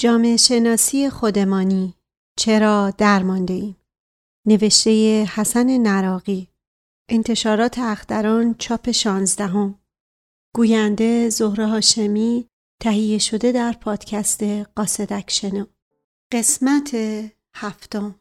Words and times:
جامعه 0.00 0.36
شناسی 0.36 1.10
خودمانی. 1.10 1.94
چرا 2.38 2.90
درمانده 2.98 3.54
ایم؟ 3.54 3.76
نوشته 4.46 5.24
حسن 5.34 5.78
نراقی. 5.78 6.48
انتشارات 7.08 7.78
اختران 7.78 8.54
چاپ 8.54 8.90
شانزدهم. 8.90 9.80
گوینده 10.54 11.28
زهره 11.28 11.66
هاشمی 11.66 12.48
تهیه 12.82 13.18
شده 13.18 13.52
در 13.52 13.72
پادکست 13.72 14.42
قاصدک 14.76 15.30
شنو 15.30 15.66
قسمت 16.32 16.96
هفتم. 17.54 18.20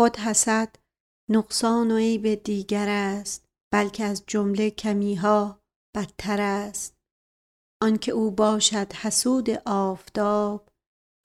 خود 0.00 0.16
حسد 0.16 0.76
نقصان 1.30 1.90
و 1.90 1.96
عیب 1.96 2.34
دیگر 2.34 2.88
است 2.88 3.48
بلکه 3.72 4.04
از 4.04 4.24
جمله 4.26 4.70
کمیها 4.70 5.62
بدتر 5.96 6.40
است. 6.40 6.96
آنکه 7.82 8.12
او 8.12 8.30
باشد 8.30 8.92
حسود 8.92 9.50
آفتاب 9.66 10.68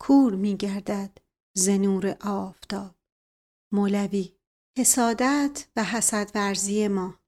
کور 0.01 0.35
می 0.35 0.57
گردد 0.57 1.17
ز 1.57 1.69
آفتاب. 2.21 2.95
مولوی 3.73 4.35
حسادت 4.77 5.67
و 5.75 5.83
حسد 5.83 6.31
ورزی 6.35 6.87
ما. 6.87 7.19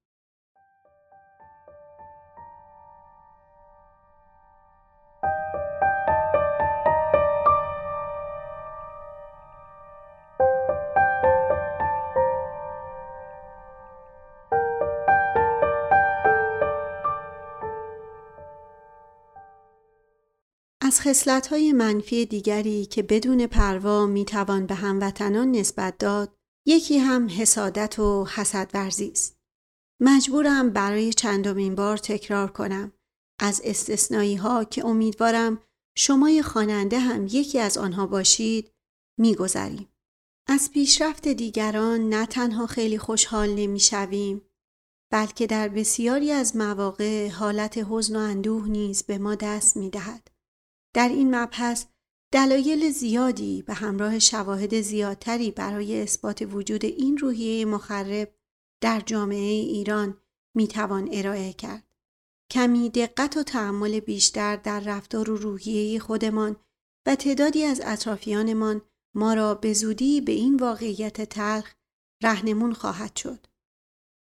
خصلت‌های 21.08 21.74
منفی 21.74 22.26
دیگری 22.26 22.86
که 22.86 23.04
بدون 23.04 23.48
پروا 23.48 24.06
می‌توان 24.06 24.66
به 24.66 24.76
هموطنان 24.76 25.52
نسبت 25.52 25.98
داد 25.98 26.34
یکی 26.66 26.98
هم 26.98 27.28
حسادت 27.30 28.00
و 28.00 28.26
حسد 28.26 28.72
ورزی 28.74 29.10
است. 29.12 29.38
مجبورم 30.02 30.70
برای 30.70 31.14
چندمین 31.14 31.76
بار 31.76 31.98
تکرار 31.98 32.52
کنم 32.52 32.92
از 33.40 33.62
استثنایی 33.64 34.36
ها 34.36 34.64
که 34.64 34.86
امیدوارم 34.86 35.62
شمای 35.98 36.42
خواننده 36.42 37.00
هم 37.00 37.28
یکی 37.28 37.60
از 37.60 37.78
آنها 37.78 38.08
باشید 38.08 38.72
میگذریم. 39.20 39.90
از 40.48 40.72
پیشرفت 40.72 41.28
دیگران 41.28 42.10
نه 42.10 42.26
تنها 42.26 42.68
خیلی 42.68 42.98
خوشحال 42.98 43.50
نمی‌شویم 43.50 44.42
بلکه 45.12 45.48
در 45.48 45.68
بسیاری 45.68 46.32
از 46.32 46.56
مواقع 46.56 47.30
حالت 47.30 47.78
حزن 47.78 48.16
و 48.16 48.20
اندوه 48.20 48.68
نیز 48.68 49.04
به 49.04 49.18
ما 49.18 49.36
دست 49.36 49.78
می‌دهد. 49.78 50.37
در 50.98 51.10
این 51.10 51.36
مبحث 51.36 51.86
دلایل 52.34 52.92
زیادی 52.92 53.62
به 53.62 53.74
همراه 53.74 54.20
شواهد 54.20 54.82
زیادتری 54.82 55.52
برای 55.52 56.02
اثبات 56.02 56.42
وجود 56.52 56.86
این 56.86 57.18
روحیه 57.18 57.66
مخرب 57.66 58.36
در 58.82 59.00
جامعه 59.00 59.52
ایران 59.52 60.18
می‌توان 60.56 61.10
ارائه 61.12 61.54
کرد. 61.54 61.84
کمی 62.52 62.90
دقت 62.90 63.38
و 63.38 63.44
تحمل 63.44 64.00
بیشتر 64.00 64.56
در 64.56 64.80
رفتار 64.80 65.30
و 65.30 65.38
روحیه 65.38 66.00
خودمان 66.00 66.56
و 67.08 67.16
تعدادی 67.16 67.64
از 67.64 67.82
اطرافیانمان 67.86 68.82
ما 69.16 69.34
را 69.34 69.56
به 69.56 69.74
زودی 69.74 70.22
به 70.22 70.32
این 70.32 70.56
واقعیت 70.56 71.22
تلخ 71.22 71.74
رهنمون 72.24 72.74
خواهد 72.74 73.16
شد. 73.16 73.48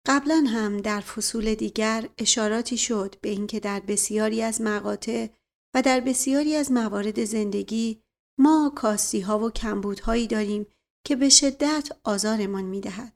قبلا 0.07 0.45
هم 0.47 0.78
در 0.78 1.00
فصول 1.00 1.56
دیگر 1.56 2.09
اشاراتی 2.17 2.78
شد 2.78 3.16
به 3.22 3.29
اینکه 3.29 3.59
در 3.59 3.79
بسیاری 3.79 4.41
از 4.41 4.62
مقاطع 4.62 5.28
و 5.75 5.81
در 5.81 6.00
بسیاری 6.00 6.56
از 6.56 6.72
موارد 6.72 7.24
زندگی 7.24 8.02
ما 8.40 8.72
کاستی 8.75 9.19
ها 9.19 9.40
و 9.40 9.52
کمبودهایی 9.52 10.28
داریم 10.28 10.68
که 11.06 11.16
به 11.16 11.30
شدت 11.30 11.90
آزارمان 12.03 12.63
می 12.63 12.81
دهد. 12.81 13.13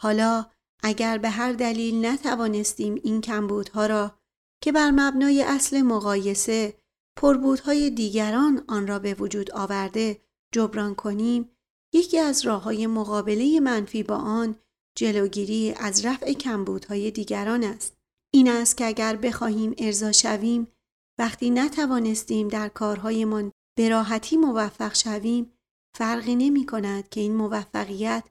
حالا 0.00 0.46
اگر 0.82 1.18
به 1.18 1.30
هر 1.30 1.52
دلیل 1.52 2.06
نتوانستیم 2.06 2.94
این 2.94 3.20
کمبودها 3.20 3.86
را 3.86 4.18
که 4.62 4.72
بر 4.72 4.90
مبنای 4.90 5.42
اصل 5.42 5.82
مقایسه 5.82 6.78
پربودهای 7.16 7.90
دیگران 7.90 8.64
آن 8.68 8.86
را 8.86 8.98
به 8.98 9.14
وجود 9.14 9.52
آورده 9.52 10.20
جبران 10.52 10.94
کنیم 10.94 11.50
یکی 11.94 12.18
از 12.18 12.46
راه 12.46 12.62
های 12.62 12.86
مقابله 12.86 13.60
منفی 13.60 14.02
با 14.02 14.16
آن 14.16 14.56
جلوگیری 14.96 15.74
از 15.76 16.04
رفع 16.04 16.32
کمبودهای 16.32 17.10
دیگران 17.10 17.64
است. 17.64 17.96
این 18.34 18.48
است 18.48 18.76
که 18.76 18.86
اگر 18.86 19.16
بخواهیم 19.16 19.74
ارضا 19.78 20.12
شویم 20.12 20.68
وقتی 21.18 21.50
نتوانستیم 21.50 22.48
در 22.48 22.68
کارهایمان 22.68 23.52
به 23.78 23.88
راحتی 23.88 24.36
موفق 24.36 24.94
شویم 24.94 25.52
فرقی 25.96 26.36
نمی 26.36 26.66
کند 26.66 27.08
که 27.08 27.20
این 27.20 27.34
موفقیت 27.36 28.28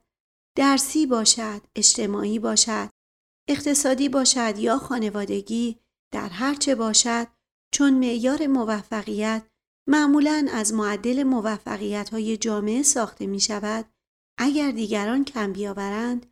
درسی 0.56 1.06
باشد، 1.06 1.60
اجتماعی 1.76 2.38
باشد، 2.38 2.88
اقتصادی 3.48 4.08
باشد 4.08 4.58
یا 4.58 4.78
خانوادگی 4.78 5.78
در 6.12 6.28
هر 6.28 6.54
چه 6.54 6.74
باشد 6.74 7.26
چون 7.74 7.94
معیار 7.94 8.46
موفقیت 8.46 9.46
معمولا 9.88 10.48
از 10.52 10.74
معدل 10.74 11.22
موفقیت 11.22 12.08
های 12.08 12.36
جامعه 12.36 12.82
ساخته 12.82 13.26
می 13.26 13.40
شود 13.40 13.84
اگر 14.38 14.70
دیگران 14.70 15.24
کم 15.24 15.52
بیاورند 15.52 16.26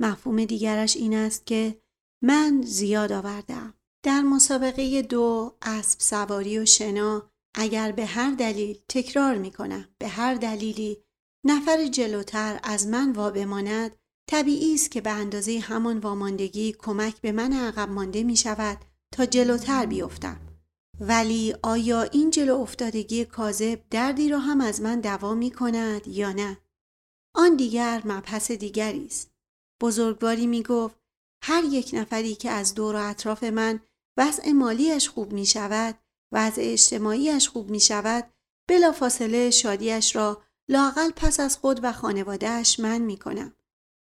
مفهوم 0.00 0.44
دیگرش 0.44 0.96
این 0.96 1.14
است 1.14 1.46
که 1.46 1.82
من 2.22 2.62
زیاد 2.62 3.12
آوردم 3.12 3.74
در 4.04 4.22
مسابقه 4.22 5.02
دو 5.02 5.56
اسب 5.62 6.00
سواری 6.00 6.58
و 6.58 6.66
شنا 6.66 7.30
اگر 7.54 7.92
به 7.92 8.06
هر 8.06 8.30
دلیل 8.30 8.78
تکرار 8.88 9.38
می 9.38 9.50
کنم 9.50 9.88
به 9.98 10.08
هر 10.08 10.34
دلیلی 10.34 11.04
نفر 11.44 11.86
جلوتر 11.86 12.60
از 12.62 12.86
من 12.86 13.12
وا 13.12 13.30
بماند 13.30 13.96
طبیعی 14.30 14.74
است 14.74 14.90
که 14.90 15.00
به 15.00 15.10
اندازه 15.10 15.58
همان 15.58 15.98
واماندگی 15.98 16.72
کمک 16.72 17.20
به 17.20 17.32
من 17.32 17.52
عقب 17.52 17.88
مانده 17.88 18.22
می 18.22 18.36
شود 18.36 18.78
تا 19.12 19.26
جلوتر 19.26 19.86
بیفتم. 19.86 20.40
ولی 21.00 21.54
آیا 21.62 22.02
این 22.02 22.30
جلو 22.30 22.60
افتادگی 22.60 23.24
کاذب 23.24 23.80
دردی 23.90 24.28
را 24.28 24.38
هم 24.38 24.60
از 24.60 24.80
من 24.80 25.00
دوا 25.00 25.34
می 25.34 25.50
کند 25.50 26.08
یا 26.08 26.32
نه؟ 26.32 26.58
آن 27.34 27.56
دیگر 27.56 28.02
مبحث 28.04 28.50
دیگری 28.50 29.06
است. 29.06 29.30
بزرگواری 29.82 30.46
می 30.46 30.62
گفت 30.62 30.96
هر 31.42 31.64
یک 31.64 31.90
نفری 31.92 32.34
که 32.34 32.50
از 32.50 32.74
دور 32.74 32.94
و 32.94 32.98
اطراف 32.98 33.44
من 33.44 33.80
وضع 34.16 34.52
مالیش 34.52 35.08
خوب 35.08 35.32
می 35.32 35.46
شود 35.46 35.98
وضع 36.32 36.62
اجتماعیش 36.64 37.48
خوب 37.48 37.70
می 37.70 37.80
شود 37.80 38.30
فاصله 38.94 39.50
شادیش 39.50 40.16
را 40.16 40.42
لاقل 40.68 41.10
پس 41.10 41.40
از 41.40 41.56
خود 41.56 41.80
و 41.82 41.92
خانوادهش 41.92 42.80
من 42.80 42.98
می 42.98 43.16
کنم 43.16 43.56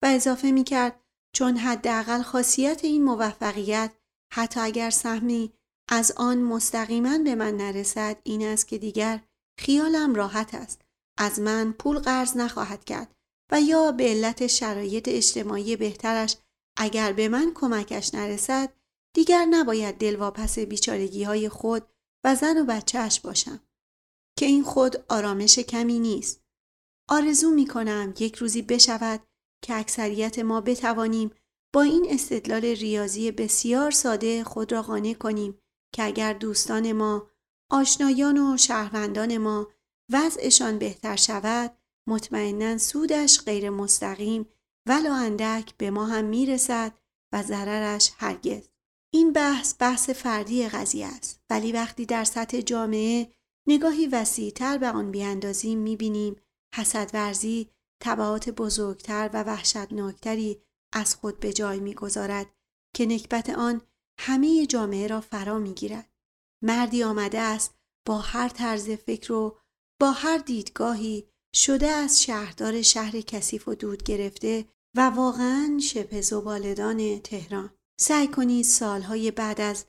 و 0.03 0.05
اضافه 0.05 0.51
می 0.51 0.63
کرد 0.63 0.99
چون 1.35 1.57
حداقل 1.57 2.21
خاصیت 2.21 2.83
این 2.83 3.03
موفقیت 3.03 3.91
حتی 4.33 4.59
اگر 4.59 4.89
سهمی 4.89 5.53
از 5.89 6.11
آن 6.11 6.37
مستقیما 6.37 7.17
به 7.17 7.35
من 7.35 7.57
نرسد 7.57 8.17
این 8.23 8.47
است 8.47 8.67
که 8.67 8.77
دیگر 8.77 9.21
خیالم 9.59 10.15
راحت 10.15 10.55
است 10.55 10.81
از 11.17 11.39
من 11.39 11.71
پول 11.71 11.99
قرض 11.99 12.37
نخواهد 12.37 12.85
کرد 12.85 13.15
و 13.51 13.61
یا 13.61 13.91
به 13.91 14.03
علت 14.03 14.47
شرایط 14.47 15.07
اجتماعی 15.07 15.75
بهترش 15.75 16.37
اگر 16.77 17.13
به 17.13 17.29
من 17.29 17.51
کمکش 17.55 18.13
نرسد 18.13 18.73
دیگر 19.13 19.45
نباید 19.45 19.97
دلواپس 19.97 20.59
بیچارگی 20.59 21.23
های 21.23 21.49
خود 21.49 21.87
و 22.23 22.35
زن 22.35 22.57
و 22.57 22.65
بچهش 22.65 23.19
باشم 23.19 23.59
که 24.37 24.45
این 24.45 24.63
خود 24.63 25.05
آرامش 25.09 25.59
کمی 25.59 25.99
نیست. 25.99 26.43
آرزو 27.09 27.51
می 27.51 27.67
کنم 27.67 28.13
یک 28.19 28.35
روزی 28.35 28.61
بشود 28.61 29.19
که 29.63 29.75
اکثریت 29.75 30.39
ما 30.39 30.61
بتوانیم 30.61 31.31
با 31.73 31.81
این 31.81 32.05
استدلال 32.09 32.65
ریاضی 32.65 33.31
بسیار 33.31 33.91
ساده 33.91 34.43
خود 34.43 34.71
را 34.71 34.81
قانع 34.81 35.13
کنیم 35.13 35.59
که 35.95 36.03
اگر 36.03 36.33
دوستان 36.33 36.91
ما، 36.91 37.29
آشنایان 37.71 38.37
و 38.37 38.57
شهروندان 38.57 39.37
ما 39.37 39.67
وضعشان 40.11 40.79
بهتر 40.79 41.15
شود 41.15 41.77
مطمئنا 42.07 42.77
سودش 42.77 43.41
غیر 43.41 43.69
مستقیم 43.69 44.49
ولو 44.87 45.13
اندک 45.13 45.77
به 45.77 45.91
ما 45.91 46.05
هم 46.05 46.25
می‌رسد 46.25 46.93
و 47.33 47.43
ضررش 47.43 48.11
هرگز 48.17 48.68
این 49.13 49.33
بحث 49.33 49.75
بحث 49.79 50.09
فردی 50.09 50.69
قضیه 50.69 51.07
است. 51.07 51.41
ولی 51.49 51.71
وقتی 51.71 52.05
در 52.05 52.23
سطح 52.23 52.61
جامعه 52.61 53.33
نگاهی 53.67 54.07
وسیعتر 54.07 54.77
به 54.77 54.89
آن 54.89 55.11
بیاندازیم 55.11 55.79
می‌بینیم 55.79 56.35
حسدورزی 56.75 57.69
تبعات 58.01 58.49
بزرگتر 58.49 59.29
و 59.33 59.43
وحشتناکتری 59.43 60.61
از 60.93 61.15
خود 61.15 61.39
به 61.39 61.53
جای 61.53 61.79
می‌گذارد 61.79 62.47
که 62.95 63.05
نکبت 63.05 63.49
آن 63.49 63.81
همه 64.19 64.65
جامعه 64.65 65.07
را 65.07 65.21
فرا 65.21 65.59
می‌گیرد. 65.59 66.09
مردی 66.63 67.03
آمده 67.03 67.39
است 67.39 67.73
با 68.05 68.17
هر 68.17 68.49
طرز 68.49 68.89
فکر 68.89 69.33
و 69.33 69.57
با 70.01 70.11
هر 70.11 70.37
دیدگاهی 70.37 71.29
شده 71.55 71.87
از 71.87 72.23
شهردار 72.23 72.81
شهر 72.81 73.21
کثیف 73.21 73.67
و 73.67 73.75
دود 73.75 74.03
گرفته 74.03 74.65
و 74.97 75.09
واقعا 75.09 75.79
شبه 75.83 76.21
زبالدان 76.21 77.19
تهران. 77.19 77.78
سعی 78.01 78.27
کنید 78.27 78.65
سالهای 78.65 79.31
بعد 79.31 79.61
از 79.61 79.85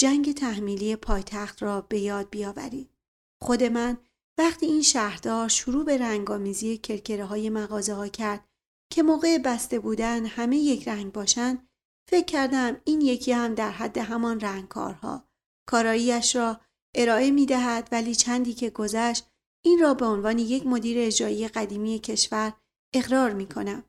جنگ 0.00 0.34
تحمیلی 0.34 0.96
پایتخت 0.96 1.62
را 1.62 1.80
به 1.80 1.98
یاد 1.98 2.30
بیاورید 2.30 2.90
خود 3.42 3.62
من 3.62 3.96
وقتی 4.38 4.66
این 4.66 4.82
شهردار 4.82 5.48
شروع 5.48 5.84
به 5.84 5.98
رنگامیزی 5.98 6.78
کرکره 6.78 7.24
های 7.24 7.50
مغازه 7.50 7.94
ها 7.94 8.08
کرد 8.08 8.48
که 8.92 9.02
موقع 9.02 9.38
بسته 9.38 9.78
بودن 9.78 10.26
همه 10.26 10.56
یک 10.56 10.88
رنگ 10.88 11.12
باشند 11.12 11.68
فکر 12.10 12.24
کردم 12.24 12.80
این 12.84 13.00
یکی 13.00 13.32
هم 13.32 13.54
در 13.54 13.70
حد 13.70 13.98
همان 13.98 14.40
رنگکارها 14.40 15.28
کاراییش 15.68 16.36
را 16.36 16.60
ارائه 16.94 17.30
می 17.30 17.46
دهد 17.46 17.88
ولی 17.92 18.14
چندی 18.14 18.54
که 18.54 18.70
گذشت 18.70 19.26
این 19.64 19.78
را 19.80 19.94
به 19.94 20.06
عنوان 20.06 20.38
یک 20.38 20.66
مدیر 20.66 20.96
اجرایی 21.00 21.48
قدیمی 21.48 21.98
کشور 21.98 22.52
اقرار 22.94 23.32
می 23.32 23.46
کنم. 23.46 23.84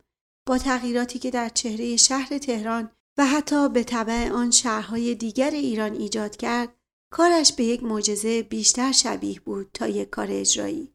با 0.47 0.57
تغییراتی 0.57 1.19
که 1.19 1.31
در 1.31 1.49
چهره 1.49 1.97
شهر 1.97 2.37
تهران 2.37 2.91
و 3.17 3.25
حتی 3.25 3.69
به 3.69 3.83
طبع 3.83 4.29
آن 4.29 4.51
شهرهای 4.51 5.15
دیگر 5.15 5.51
ایران 5.51 5.93
ایجاد 5.93 6.37
کرد 6.37 6.75
کارش 7.11 7.53
به 7.53 7.63
یک 7.63 7.83
معجزه 7.83 8.43
بیشتر 8.43 8.91
شبیه 8.91 9.39
بود 9.39 9.69
تا 9.73 9.87
یک 9.87 10.09
کار 10.09 10.27
اجرایی. 10.29 10.93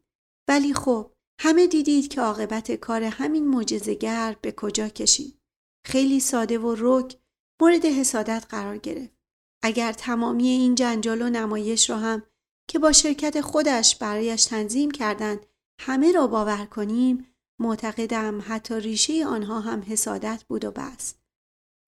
ولی 0.48 0.74
خب 0.74 1.12
همه 1.40 1.66
دیدید 1.66 2.08
که 2.08 2.20
عاقبت 2.20 2.72
کار 2.72 3.02
همین 3.02 3.48
معجزه‌گر 3.48 4.36
به 4.42 4.52
کجا 4.52 4.88
کشید. 4.88 5.38
خیلی 5.86 6.20
ساده 6.20 6.58
و 6.58 6.74
رک 6.78 7.18
مورد 7.60 7.84
حسادت 7.84 8.46
قرار 8.48 8.78
گرفت. 8.78 9.18
اگر 9.62 9.92
تمامی 9.92 10.48
این 10.48 10.74
جنجال 10.74 11.22
و 11.22 11.30
نمایش 11.30 11.90
را 11.90 11.98
هم 11.98 12.22
که 12.70 12.78
با 12.78 12.92
شرکت 12.92 13.40
خودش 13.40 13.96
برایش 13.96 14.44
تنظیم 14.44 14.90
کردند 14.90 15.46
همه 15.80 16.12
را 16.12 16.26
باور 16.26 16.66
کنیم 16.66 17.26
معتقدم 17.60 18.44
حتی 18.46 18.80
ریشه 18.80 19.26
آنها 19.26 19.60
هم 19.60 19.84
حسادت 19.88 20.44
بود 20.48 20.64
و 20.64 20.70
بس. 20.70 21.14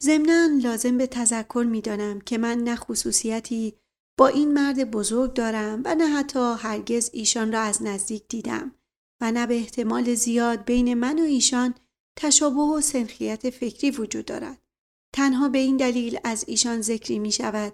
ضمنا 0.03 0.49
لازم 0.63 0.99
به 0.99 1.07
تذکر 1.07 1.67
می‌دانم 1.71 2.21
که 2.21 2.39
من 2.39 2.59
نه 2.59 2.77
خصوصیتی 2.77 3.75
با 4.19 4.29
این 4.29 4.53
مرد 4.53 4.91
بزرگ 4.91 5.35
دارم 5.35 5.83
و 5.85 5.95
نه 5.95 6.07
حتی 6.07 6.55
هرگز 6.59 7.11
ایشان 7.13 7.53
را 7.53 7.61
از 7.61 7.83
نزدیک 7.83 8.29
دیدم 8.29 8.75
و 9.21 9.33
نه 9.33 9.47
به 9.47 9.55
احتمال 9.55 10.15
زیاد 10.15 10.65
بین 10.65 10.95
من 10.95 11.19
و 11.19 11.23
ایشان 11.23 11.75
تشابه 12.17 12.61
و 12.61 12.81
سنخیت 12.81 13.51
فکری 13.51 13.91
وجود 13.91 14.25
دارد. 14.25 14.63
تنها 15.15 15.49
به 15.49 15.59
این 15.59 15.77
دلیل 15.77 16.19
از 16.25 16.45
ایشان 16.49 16.81
ذکری 16.81 17.19
می 17.19 17.33
شود 17.33 17.73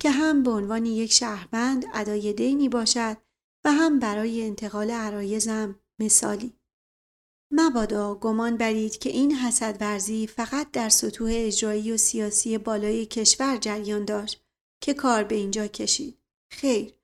که 0.00 0.10
هم 0.10 0.42
به 0.42 0.50
عنوان 0.50 0.86
یک 0.86 1.12
شهروند 1.12 1.84
ادای 1.94 2.32
دینی 2.32 2.68
باشد 2.68 3.16
و 3.64 3.72
هم 3.72 3.98
برای 3.98 4.46
انتقال 4.46 4.90
عرایزم 4.90 5.80
مثالی. 5.98 6.52
مبادا 7.54 8.14
گمان 8.14 8.56
برید 8.56 8.98
که 8.98 9.10
این 9.10 9.34
حسد 9.34 9.76
ورزی 9.80 10.26
فقط 10.26 10.70
در 10.70 10.88
سطوح 10.88 11.30
اجرایی 11.34 11.92
و 11.92 11.96
سیاسی 11.96 12.58
بالای 12.58 13.06
کشور 13.06 13.56
جریان 13.56 14.04
داشت 14.04 14.44
که 14.80 14.94
کار 14.94 15.24
به 15.24 15.34
اینجا 15.34 15.66
کشید. 15.66 16.18
خیر، 16.50 16.94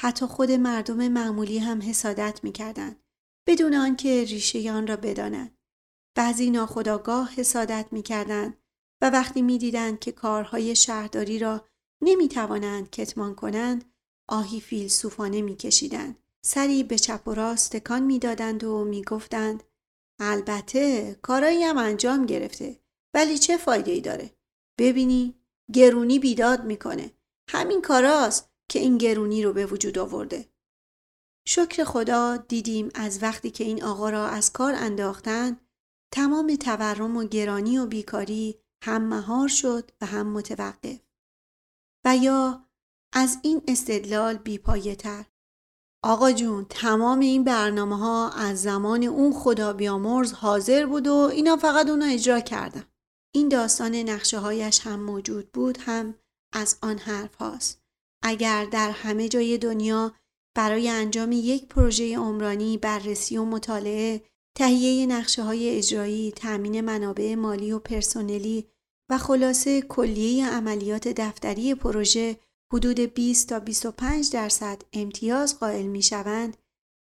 حتی 0.00 0.26
خود 0.26 0.50
مردم 0.50 1.08
معمولی 1.08 1.58
هم 1.58 1.82
حسادت 1.82 2.40
می‌کردند 2.42 3.02
بدون 3.46 3.74
آنکه 3.74 4.24
ریشه 4.24 4.72
آن 4.72 4.86
را 4.86 4.96
بدانند. 4.96 5.58
بعضی 6.14 6.50
ناخداگاه 6.50 7.30
حسادت 7.32 7.86
می‌کردند 7.90 8.56
و 9.02 9.10
وقتی 9.10 9.42
می‌دیدند 9.42 9.98
که 10.00 10.12
کارهای 10.12 10.76
شهرداری 10.76 11.38
را 11.38 11.64
نمی‌توانند 12.02 12.90
کتمان 12.90 13.34
کنند 13.34 13.84
آهی 14.28 14.60
فیلسوفانه 14.60 15.42
میکشیدند 15.42 16.18
سری 16.42 16.82
به 16.82 16.98
چپ 16.98 17.28
و 17.28 17.34
راست 17.34 17.76
تکان 17.76 18.02
می‌دادند 18.02 18.64
و 18.64 18.84
می‌گفتند 18.84 19.62
البته 20.18 21.14
کارایی 21.22 21.64
هم 21.64 21.78
انجام 21.78 22.26
گرفته 22.26 22.80
ولی 23.14 23.38
چه 23.38 23.56
فایده 23.56 23.90
ای 23.90 24.00
داره؟ 24.00 24.30
ببینی 24.78 25.34
گرونی 25.72 26.18
بیداد 26.18 26.64
می‌کنه. 26.64 27.10
همین 27.50 27.82
کاراست 27.82 28.50
که 28.68 28.78
این 28.78 28.98
گرونی 28.98 29.42
رو 29.42 29.52
به 29.52 29.66
وجود 29.66 29.98
آورده. 29.98 30.48
شکر 31.46 31.84
خدا 31.84 32.36
دیدیم 32.36 32.90
از 32.94 33.22
وقتی 33.22 33.50
که 33.50 33.64
این 33.64 33.84
آقا 33.84 34.10
را 34.10 34.26
از 34.26 34.52
کار 34.52 34.74
انداختن 34.74 35.60
تمام 36.12 36.56
تورم 36.56 37.16
و 37.16 37.24
گرانی 37.24 37.78
و 37.78 37.86
بیکاری 37.86 38.58
هم 38.84 39.02
مهار 39.02 39.48
شد 39.48 39.90
و 40.00 40.06
هم 40.06 40.26
متوقف. 40.26 41.00
و 42.04 42.16
یا 42.16 42.68
از 43.12 43.38
این 43.42 43.62
استدلال 43.68 44.36
بیپایه 44.36 44.96
تر 44.96 45.24
آقا 46.04 46.32
جون 46.32 46.66
تمام 46.70 47.20
این 47.20 47.44
برنامه 47.44 47.98
ها 47.98 48.30
از 48.30 48.62
زمان 48.62 49.04
اون 49.04 49.32
خدا 49.32 49.72
بیامرز 49.72 50.32
حاضر 50.32 50.86
بود 50.86 51.06
و 51.06 51.14
اینا 51.14 51.56
فقط 51.56 51.88
اونا 51.88 52.04
اجرا 52.04 52.40
کردن. 52.40 52.84
این 53.34 53.48
داستان 53.48 53.94
نقشه 53.94 54.38
هایش 54.38 54.80
هم 54.80 55.00
موجود 55.00 55.52
بود 55.52 55.78
هم 55.80 56.14
از 56.52 56.78
آن 56.82 56.98
حرف 56.98 57.34
هاست. 57.34 57.82
اگر 58.22 58.64
در 58.64 58.90
همه 58.90 59.28
جای 59.28 59.58
دنیا 59.58 60.12
برای 60.56 60.88
انجام 60.88 61.32
یک 61.32 61.68
پروژه 61.68 62.18
عمرانی 62.18 62.78
بررسی 62.78 63.36
و 63.36 63.44
مطالعه 63.44 64.22
تهیه 64.56 65.06
نقشه 65.06 65.42
های 65.42 65.76
اجرایی، 65.78 66.32
تأمین 66.32 66.80
منابع 66.80 67.34
مالی 67.34 67.72
و 67.72 67.78
پرسنلی 67.78 68.68
و 69.10 69.18
خلاصه 69.18 69.82
کلیه 69.82 70.50
عملیات 70.50 71.08
دفتری 71.08 71.74
پروژه 71.74 72.36
حدود 72.72 73.00
20 73.00 73.48
تا 73.48 73.60
25 73.60 74.32
درصد 74.32 74.82
امتیاز 74.92 75.58
قائل 75.58 75.86
می 75.86 76.02
شوند 76.02 76.56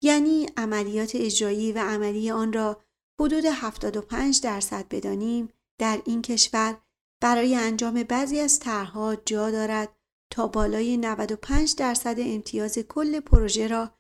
یعنی 0.03 0.47
عملیات 0.57 1.12
اجرایی 1.15 1.73
و 1.73 1.79
عملی 1.79 2.31
آن 2.31 2.53
را 2.53 2.83
حدود 3.21 3.45
75 3.45 4.41
درصد 4.41 4.89
بدانیم 4.89 5.49
در 5.81 6.03
این 6.05 6.23
کشور 6.23 6.79
برای 7.23 7.55
انجام 7.57 8.03
بعضی 8.03 8.41
از 8.41 8.59
طرحها 8.59 9.17
جا 9.17 9.51
دارد 9.51 9.97
تا 10.33 10.47
بالای 10.47 10.97
95 10.97 11.75
درصد 11.77 12.17
امتیاز 12.19 12.79
کل 12.79 13.21
پروژه 13.21 13.69
را 13.69 13.91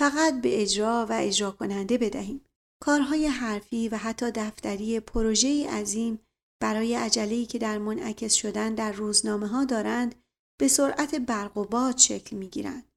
فقط 0.00 0.40
به 0.40 0.62
اجرا 0.62 1.06
و 1.10 1.12
اجرا 1.12 1.50
کننده 1.50 1.98
بدهیم. 1.98 2.44
کارهای 2.82 3.26
حرفی 3.26 3.88
و 3.88 3.96
حتی 3.96 4.30
دفتری 4.30 5.00
پروژه 5.00 5.70
عظیم 5.70 6.18
برای 6.62 6.94
عجله‌ای 6.94 7.46
که 7.46 7.58
در 7.58 7.78
منعکس 7.78 8.34
شدن 8.34 8.74
در 8.74 8.92
روزنامه 8.92 9.46
ها 9.46 9.64
دارند 9.64 10.14
به 10.60 10.68
سرعت 10.68 11.14
برق 11.14 11.56
و 11.56 11.64
باد 11.64 11.98
شکل 11.98 12.36
می 12.36 12.48
گیرند. 12.48 12.92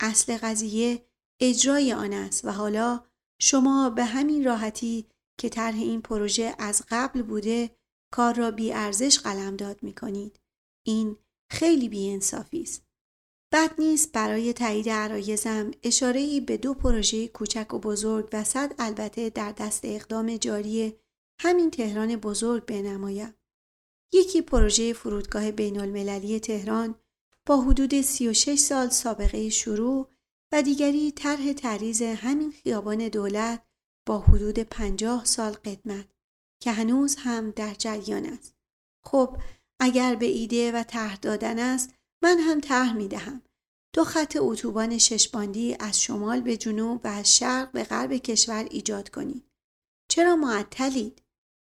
اصل 0.00 0.36
قضیه 0.36 1.06
اجرای 1.40 1.92
آن 1.92 2.12
است 2.12 2.44
و 2.44 2.50
حالا 2.50 3.04
شما 3.40 3.90
به 3.90 4.04
همین 4.04 4.44
راحتی 4.44 5.06
که 5.40 5.48
طرح 5.48 5.74
این 5.74 6.02
پروژه 6.02 6.54
از 6.58 6.82
قبل 6.88 7.22
بوده 7.22 7.70
کار 8.12 8.34
را 8.34 8.50
بی 8.50 8.72
ارزش 8.72 9.18
قلمداد 9.18 9.82
می 9.82 9.94
کنید. 9.94 10.40
این 10.86 11.16
خیلی 11.52 11.88
بی 11.88 12.10
انصافی 12.10 12.62
است. 12.62 12.82
بد 13.52 13.80
نیست 13.80 14.12
برای 14.12 14.52
تایید 14.52 14.88
عرایزم 14.88 15.70
اشاره 15.82 16.40
به 16.40 16.56
دو 16.56 16.74
پروژه 16.74 17.28
کوچک 17.28 17.74
و 17.74 17.78
بزرگ 17.78 18.28
و 18.32 18.44
صد 18.44 18.74
البته 18.78 19.30
در 19.30 19.52
دست 19.52 19.80
اقدام 19.84 20.36
جاری 20.36 20.94
همین 21.40 21.70
تهران 21.70 22.16
بزرگ 22.16 22.66
بنمایم. 22.66 23.34
یکی 24.12 24.42
پروژه 24.42 24.92
فرودگاه 24.92 25.50
بین 25.50 25.80
المللی 25.80 26.40
تهران 26.40 26.94
با 27.48 27.60
حدود 27.60 28.00
36 28.00 28.58
سال 28.58 28.88
سابقه 28.88 29.48
شروع 29.48 30.08
و 30.52 30.62
دیگری 30.62 31.12
طرح 31.12 31.52
تعریض 31.52 32.02
همین 32.02 32.50
خیابان 32.50 33.08
دولت 33.08 33.66
با 34.06 34.18
حدود 34.18 34.58
50 34.58 35.24
سال 35.24 35.52
قدمت 35.52 36.06
که 36.62 36.72
هنوز 36.72 37.16
هم 37.16 37.50
در 37.50 37.74
جریان 37.74 38.26
است. 38.26 38.54
خب 39.04 39.36
اگر 39.80 40.14
به 40.14 40.26
ایده 40.26 40.72
و 40.72 40.82
طرح 40.82 41.16
دادن 41.16 41.58
است 41.58 41.94
من 42.22 42.38
هم 42.38 42.60
طرح 42.60 42.92
می 42.92 43.08
دهم. 43.08 43.42
دو 43.92 44.04
خط 44.04 44.36
اتوبان 44.40 44.98
ششباندی 44.98 45.76
از 45.80 46.02
شمال 46.02 46.40
به 46.40 46.56
جنوب 46.56 47.00
و 47.04 47.08
از 47.08 47.36
شرق 47.36 47.72
به 47.72 47.84
غرب 47.84 48.12
کشور 48.12 48.64
ایجاد 48.70 49.08
کنید. 49.08 49.44
چرا 50.08 50.36
معطلید؟ 50.36 51.22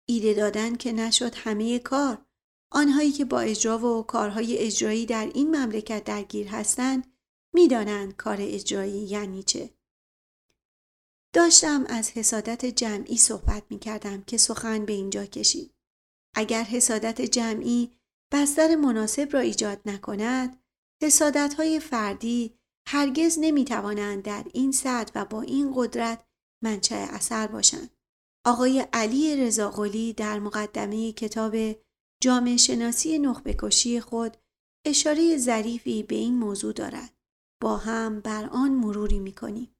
ایده 0.09 0.35
دادن 0.35 0.76
که 0.76 0.92
نشد 0.92 1.35
همه 1.35 1.78
کار 1.78 2.25
آنهایی 2.70 3.12
که 3.12 3.25
با 3.25 3.40
اجرا 3.40 3.78
و 3.78 4.02
کارهای 4.02 4.58
اجرایی 4.58 5.06
در 5.06 5.30
این 5.35 5.56
مملکت 5.56 6.04
درگیر 6.04 6.49
هستند 6.49 7.12
می‌دانند 7.54 8.16
کار 8.16 8.37
اجرایی 8.40 9.02
یعنی 9.04 9.42
چه. 9.42 9.70
داشتم 11.35 11.85
از 11.88 12.11
حسادت 12.11 12.64
جمعی 12.64 13.16
صحبت 13.16 13.62
می 13.70 13.78
کردم 13.78 14.23
که 14.23 14.37
سخن 14.37 14.85
به 14.85 14.92
اینجا 14.92 15.26
کشید. 15.26 15.75
اگر 16.35 16.62
حسادت 16.62 17.20
جمعی 17.20 17.92
بستر 18.32 18.76
مناسب 18.76 19.28
را 19.32 19.40
ایجاد 19.40 19.80
نکند، 19.87 20.62
حسادت 21.02 21.54
های 21.54 21.80
فردی 21.80 22.58
هرگز 22.88 23.38
نمی 23.40 23.64
توانند 23.64 24.23
در 24.23 24.44
این 24.54 24.73
سطح 24.73 25.12
و 25.14 25.25
با 25.25 25.42
این 25.42 25.73
قدرت 25.76 26.25
منچه 26.64 26.94
اثر 26.94 27.46
باشند. 27.46 27.90
آقای 28.46 28.87
علی 28.92 29.37
رضاقلی 29.37 30.12
در 30.12 30.38
مقدمه 30.38 31.12
کتاب 31.12 31.54
جامعه 32.23 32.56
شناسی 32.56 33.18
نخبه 33.18 33.56
کشی 33.58 34.00
خود 34.00 34.37
اشاره 34.87 35.37
ظریفی 35.37 36.02
به 36.02 36.14
این 36.14 36.38
موضوع 36.38 36.73
دارد. 36.73 37.16
با 37.62 37.76
هم 37.76 38.20
بر 38.20 38.49
آن 38.52 38.70
مروری 38.70 39.18
می‌کنیم. 39.18 39.76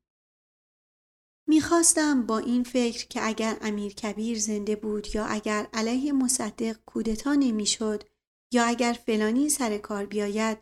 می‌خواستم 1.49 2.27
با 2.27 2.39
این 2.39 2.65
فکر 2.65 3.07
که 3.07 3.27
اگر 3.27 3.59
امیر 3.61 3.95
کبیر 3.95 4.39
زنده 4.39 4.77
بود 4.77 5.15
یا 5.15 5.27
اگر 5.27 5.69
علیه 5.73 6.13
مصدق 6.13 6.77
کودتا 6.87 7.35
نمی‌شد 7.35 8.03
یا 8.53 8.65
اگر 8.65 8.93
فلانی 9.07 9.49
سر 9.49 9.79
کار 9.79 10.07
بیاید 10.07 10.59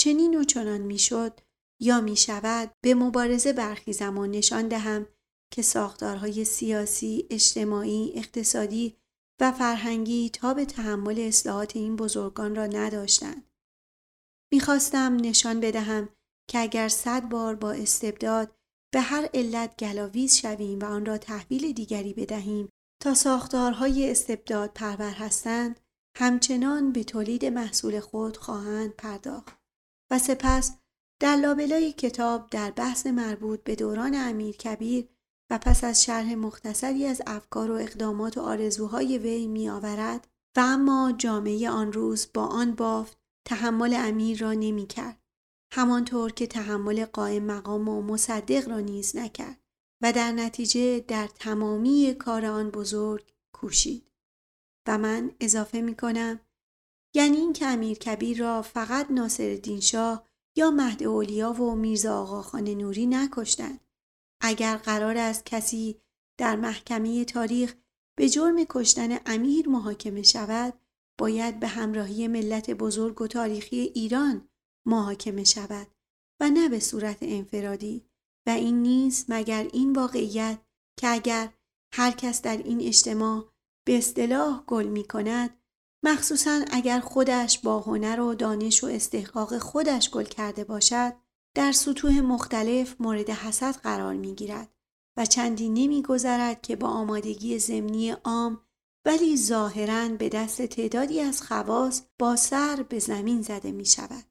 چنین 0.00 0.40
و 0.40 0.44
چنان 0.44 0.80
می‌شد 0.80 1.40
یا 1.80 2.00
می‌شود 2.00 2.74
به 2.80 2.94
مبارزه 2.94 3.52
برخیزم 3.52 4.18
و 4.18 4.26
نشان 4.26 4.68
دهم 4.68 5.06
که 5.52 5.62
ساختارهای 5.62 6.44
سیاسی، 6.44 7.26
اجتماعی، 7.30 8.12
اقتصادی 8.14 8.96
و 9.40 9.52
فرهنگی 9.52 10.30
تا 10.30 10.54
به 10.54 10.64
تحمل 10.64 11.20
اصلاحات 11.20 11.76
این 11.76 11.96
بزرگان 11.96 12.54
را 12.54 12.66
نداشتند. 12.66 13.50
می‌خواستم 14.52 15.16
نشان 15.20 15.60
بدهم 15.60 16.08
که 16.50 16.58
اگر 16.58 16.88
صد 16.88 17.28
بار 17.28 17.54
با 17.54 17.72
استبداد 17.72 18.54
به 18.92 19.00
هر 19.00 19.28
علت 19.34 19.76
گلاویز 19.76 20.34
شویم 20.34 20.78
و 20.78 20.84
آن 20.84 21.06
را 21.06 21.18
تحویل 21.18 21.72
دیگری 21.72 22.14
بدهیم 22.14 22.68
تا 23.02 23.14
ساختارهای 23.14 24.10
استبداد 24.10 24.72
پرور 24.74 25.12
هستند 25.12 25.80
همچنان 26.16 26.92
به 26.92 27.04
تولید 27.04 27.44
محصول 27.44 28.00
خود 28.00 28.36
خواهند 28.36 28.90
پرداخت 28.90 29.58
و 30.10 30.18
سپس 30.18 30.78
در 31.20 31.36
لابلای 31.36 31.92
کتاب 31.92 32.50
در 32.50 32.70
بحث 32.70 33.06
مربوط 33.06 33.62
به 33.62 33.74
دوران 33.74 34.14
امیر 34.14 34.56
کبیر 34.56 35.08
و 35.50 35.58
پس 35.58 35.84
از 35.84 36.04
شرح 36.04 36.34
مختصری 36.34 37.06
از 37.06 37.22
افکار 37.26 37.70
و 37.70 37.74
اقدامات 37.74 38.38
و 38.38 38.40
آرزوهای 38.40 39.18
وی 39.18 39.46
می 39.46 39.68
آورد 39.68 40.28
و 40.56 40.60
اما 40.60 41.12
جامعه 41.18 41.70
آن 41.70 41.92
روز 41.92 42.28
با 42.34 42.46
آن 42.46 42.74
بافت 42.74 43.18
تحمل 43.48 43.94
امیر 43.94 44.40
را 44.40 44.52
نمی 44.52 44.86
کرد. 44.86 45.18
همانطور 45.72 46.32
که 46.32 46.46
تحمل 46.46 47.04
قائم 47.04 47.42
مقام 47.42 47.88
و 47.88 48.02
مصدق 48.02 48.68
را 48.68 48.80
نیز 48.80 49.16
نکرد 49.16 49.60
و 50.02 50.12
در 50.12 50.32
نتیجه 50.32 51.00
در 51.00 51.26
تمامی 51.26 52.14
کار 52.18 52.46
آن 52.46 52.70
بزرگ 52.70 53.32
کوشید. 53.54 54.10
و 54.88 54.98
من 54.98 55.30
اضافه 55.40 55.80
می 55.80 55.96
کنم 55.96 56.40
یعنی 57.14 57.36
این 57.36 57.52
که 57.52 57.66
امیر 57.66 57.98
کبیر 57.98 58.38
را 58.38 58.62
فقط 58.62 59.10
ناصر 59.10 59.78
شاه 59.80 60.28
یا 60.56 60.70
مهد 60.70 61.02
اولیا 61.02 61.52
و 61.52 61.74
میرزا 61.74 62.22
آقاخان 62.22 62.68
نوری 62.68 63.06
نکشتند. 63.06 63.87
اگر 64.40 64.76
قرار 64.76 65.16
است 65.16 65.46
کسی 65.46 66.00
در 66.38 66.56
محکمه 66.56 67.24
تاریخ 67.24 67.74
به 68.18 68.28
جرم 68.28 68.64
کشتن 68.68 69.18
امیر 69.26 69.68
محاکمه 69.68 70.22
شود 70.22 70.80
باید 71.20 71.60
به 71.60 71.66
همراهی 71.66 72.28
ملت 72.28 72.70
بزرگ 72.70 73.20
و 73.22 73.26
تاریخی 73.26 73.80
ایران 73.80 74.48
محاکمه 74.86 75.44
شود 75.44 75.86
و 76.40 76.50
نه 76.50 76.68
به 76.68 76.80
صورت 76.80 77.18
انفرادی. 77.20 78.08
و 78.48 78.50
این 78.50 78.82
نیست 78.82 79.26
مگر 79.28 79.68
این 79.72 79.92
واقعیت 79.92 80.58
که 80.98 81.08
اگر 81.08 81.52
هر 81.94 82.10
کس 82.10 82.42
در 82.42 82.56
این 82.56 82.80
اجتماع 82.80 83.52
به 83.86 83.98
اصطلاح 83.98 84.64
گل 84.66 84.86
می 84.86 85.04
کند 85.04 85.58
مخصوصا 86.04 86.64
اگر 86.70 87.00
خودش 87.00 87.58
با 87.58 87.80
هنر 87.80 88.20
و 88.20 88.34
دانش 88.34 88.84
و 88.84 88.86
استحقاق 88.86 89.58
خودش 89.58 90.10
گل 90.10 90.24
کرده 90.24 90.64
باشد 90.64 91.12
در 91.54 91.72
سطوح 91.72 92.20
مختلف 92.20 93.00
مورد 93.00 93.30
حسد 93.30 93.74
قرار 93.74 94.14
می 94.14 94.34
گیرد 94.34 94.74
و 95.16 95.26
چندی 95.26 95.68
نمی 95.68 96.02
گذرد 96.02 96.62
که 96.62 96.76
با 96.76 96.88
آمادگی 96.88 97.58
زمینی 97.58 98.10
عام 98.10 98.60
ولی 99.06 99.36
ظاهرا 99.36 100.08
به 100.08 100.28
دست 100.28 100.62
تعدادی 100.62 101.20
از 101.20 101.42
خواص 101.42 102.02
با 102.18 102.36
سر 102.36 102.82
به 102.88 102.98
زمین 102.98 103.42
زده 103.42 103.72
می 103.72 103.86
شود. 103.86 104.24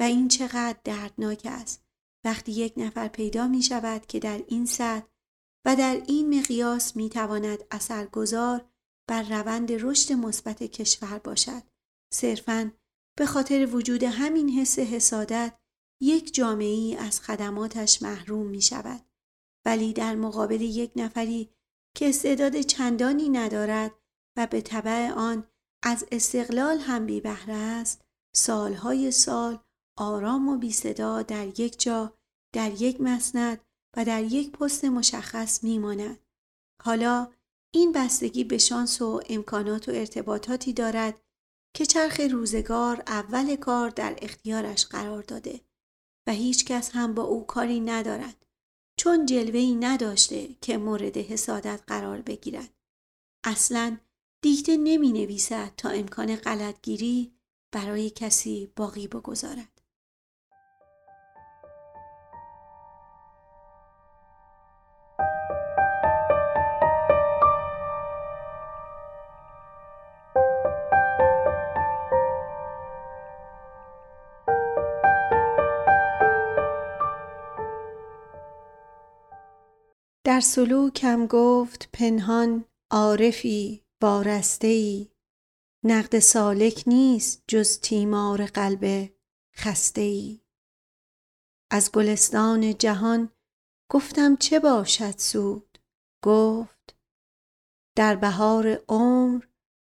و 0.00 0.02
این 0.02 0.28
چقدر 0.28 0.78
دردناک 0.84 1.42
است 1.44 1.84
وقتی 2.24 2.52
یک 2.52 2.74
نفر 2.76 3.08
پیدا 3.08 3.48
می 3.48 3.62
شود 3.62 4.06
که 4.06 4.18
در 4.18 4.44
این 4.46 4.66
سطح 4.66 5.06
و 5.66 5.76
در 5.76 6.02
این 6.06 6.38
مقیاس 6.38 6.96
می 6.96 7.08
تواند 7.08 7.64
اثرگذار 7.70 8.64
بر 9.08 9.22
روند 9.22 9.72
رشد 9.72 10.12
مثبت 10.12 10.62
کشور 10.62 11.18
باشد 11.18 11.62
صرفاً 12.14 12.72
به 13.18 13.26
خاطر 13.26 13.68
وجود 13.72 14.02
همین 14.02 14.50
حس 14.50 14.78
حسادت 14.78 15.58
یک 16.00 16.34
جامعه 16.34 16.66
ای 16.66 16.96
از 16.96 17.20
خدماتش 17.20 18.02
محروم 18.02 18.46
می 18.46 18.62
شود 18.62 19.00
ولی 19.64 19.92
در 19.92 20.14
مقابل 20.14 20.60
یک 20.60 20.92
نفری 20.96 21.50
که 21.96 22.08
استعداد 22.08 22.60
چندانی 22.60 23.28
ندارد 23.28 23.94
و 24.36 24.46
به 24.46 24.60
طبع 24.60 25.10
آن 25.10 25.48
از 25.82 26.06
استقلال 26.12 26.78
هم 26.78 27.06
بی 27.06 27.20
بهره 27.20 27.54
است 27.54 28.04
سالهای 28.36 29.10
سال 29.10 29.58
آرام 29.98 30.48
و 30.48 30.56
بی 30.56 30.72
صدا 30.72 31.22
در 31.22 31.60
یک 31.60 31.80
جا 31.80 32.18
در 32.54 32.82
یک 32.82 33.00
مسند 33.00 33.60
و 33.96 34.04
در 34.04 34.24
یک 34.24 34.52
پست 34.52 34.84
مشخص 34.84 35.64
میماند. 35.64 36.18
حالا 36.82 37.32
این 37.74 37.92
بستگی 37.92 38.44
به 38.44 38.58
شانس 38.58 39.02
و 39.02 39.20
امکانات 39.28 39.88
و 39.88 39.92
ارتباطاتی 39.92 40.72
دارد 40.72 41.20
که 41.76 41.86
چرخ 41.86 42.20
روزگار 42.20 43.02
اول 43.06 43.56
کار 43.56 43.90
در 43.90 44.16
اختیارش 44.22 44.86
قرار 44.86 45.22
داده. 45.22 45.67
و 46.28 46.30
هیچ 46.30 46.64
کس 46.64 46.90
هم 46.92 47.14
با 47.14 47.22
او 47.22 47.46
کاری 47.46 47.80
ندارد 47.80 48.46
چون 48.96 49.26
جلوهی 49.26 49.74
نداشته 49.74 50.48
که 50.60 50.78
مورد 50.78 51.16
حسادت 51.16 51.80
قرار 51.86 52.20
بگیرد. 52.20 52.70
اصلا 53.44 53.96
دیکته 54.42 54.76
نمی 54.76 55.12
نویسد 55.12 55.72
تا 55.76 55.88
امکان 55.88 56.36
غلطگیری 56.36 57.32
برای 57.72 58.10
کسی 58.10 58.72
باقی 58.76 59.06
بگذارد. 59.06 59.77
در 80.38 80.42
سلوکم 80.42 81.26
گفت 81.26 81.88
پنهان 81.92 82.64
عارفی 82.90 83.84
وارسته 84.02 85.06
نقد 85.84 86.18
سالک 86.18 86.84
نیست 86.86 87.44
جز 87.48 87.80
تیمار 87.80 88.46
قلب 88.46 89.14
خسته 89.56 90.00
ای 90.00 90.40
از 91.70 91.92
گلستان 91.92 92.78
جهان 92.78 93.32
گفتم 93.90 94.36
چه 94.36 94.60
باشد 94.60 95.14
سود؟ 95.18 95.78
گفت 96.24 96.96
در 97.96 98.16
بهار 98.16 98.84
عمر 98.88 99.44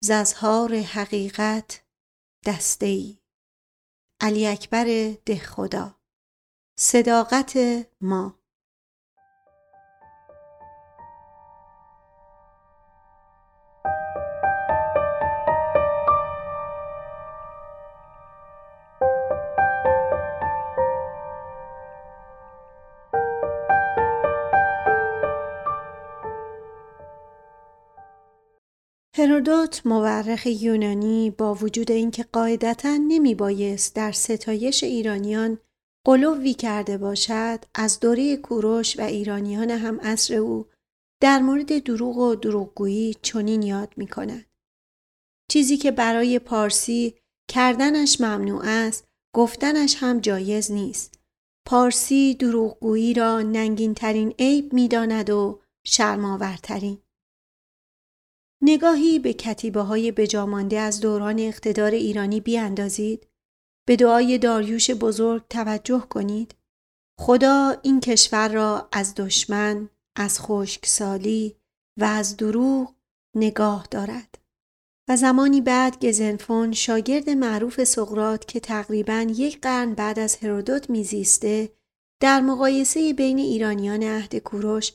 ززهار 0.04 0.74
حقیقت 0.74 1.84
دسته 2.46 2.86
ای 2.86 3.18
علی 4.20 4.46
اکبر 4.46 5.16
ده 5.26 5.38
خدا 5.38 6.00
صداقت 6.78 7.58
ما. 8.00 8.37
هرودوت 29.18 29.86
مورخ 29.86 30.46
یونانی 30.46 31.30
با 31.30 31.54
وجود 31.54 31.90
اینکه 31.90 32.22
قاعدتا 32.22 32.96
نمی 32.96 33.34
بایست 33.34 33.94
در 33.94 34.12
ستایش 34.12 34.84
ایرانیان 34.84 35.58
قلوی 36.06 36.54
کرده 36.54 36.98
باشد 36.98 37.64
از 37.74 38.00
دوره 38.00 38.36
کوروش 38.36 38.98
و 38.98 39.02
ایرانیان 39.02 39.70
هم 39.70 40.00
عصر 40.00 40.34
او 40.34 40.66
در 41.22 41.38
مورد 41.38 41.84
دروغ 41.84 42.16
و 42.16 42.34
دروغگویی 42.34 43.14
چنین 43.22 43.62
یاد 43.62 43.94
می 43.96 44.06
کند. 44.06 44.46
چیزی 45.50 45.76
که 45.76 45.90
برای 45.90 46.38
پارسی 46.38 47.14
کردنش 47.50 48.20
ممنوع 48.20 48.62
است 48.64 49.04
گفتنش 49.34 49.96
هم 50.00 50.20
جایز 50.20 50.72
نیست. 50.72 51.20
پارسی 51.66 52.34
دروغگویی 52.34 53.14
را 53.14 53.42
ننگین 53.42 53.94
ترین 53.94 54.34
عیب 54.38 54.72
می 54.72 54.88
داند 54.88 55.30
و 55.30 55.60
شرماورترین. 55.86 56.98
نگاهی 58.62 59.18
به 59.18 59.32
کتیبه 59.32 59.80
های 59.80 60.12
بجامانده 60.12 60.78
از 60.78 61.00
دوران 61.00 61.38
اقتدار 61.38 61.90
ایرانی 61.90 62.40
بیاندازید. 62.40 63.26
به 63.86 63.96
دعای 63.96 64.38
داریوش 64.38 64.90
بزرگ 64.90 65.48
توجه 65.50 66.00
کنید. 66.10 66.54
خدا 67.20 67.76
این 67.82 68.00
کشور 68.00 68.48
را 68.48 68.88
از 68.92 69.14
دشمن، 69.14 69.88
از 70.16 70.40
خشکسالی 70.40 71.56
و 72.00 72.04
از 72.04 72.36
دروغ 72.36 72.94
نگاه 73.36 73.86
دارد. 73.90 74.38
و 75.08 75.16
زمانی 75.16 75.60
بعد 75.60 76.04
گزنفون 76.06 76.72
شاگرد 76.72 77.30
معروف 77.30 77.84
سقرات 77.84 78.48
که 78.48 78.60
تقریبا 78.60 79.26
یک 79.36 79.60
قرن 79.60 79.94
بعد 79.94 80.18
از 80.18 80.36
هرودوت 80.36 80.90
میزیسته 80.90 81.72
در 82.22 82.40
مقایسه 82.40 83.12
بین 83.12 83.38
ایرانیان 83.38 84.02
عهد 84.02 84.36
کوروش 84.36 84.92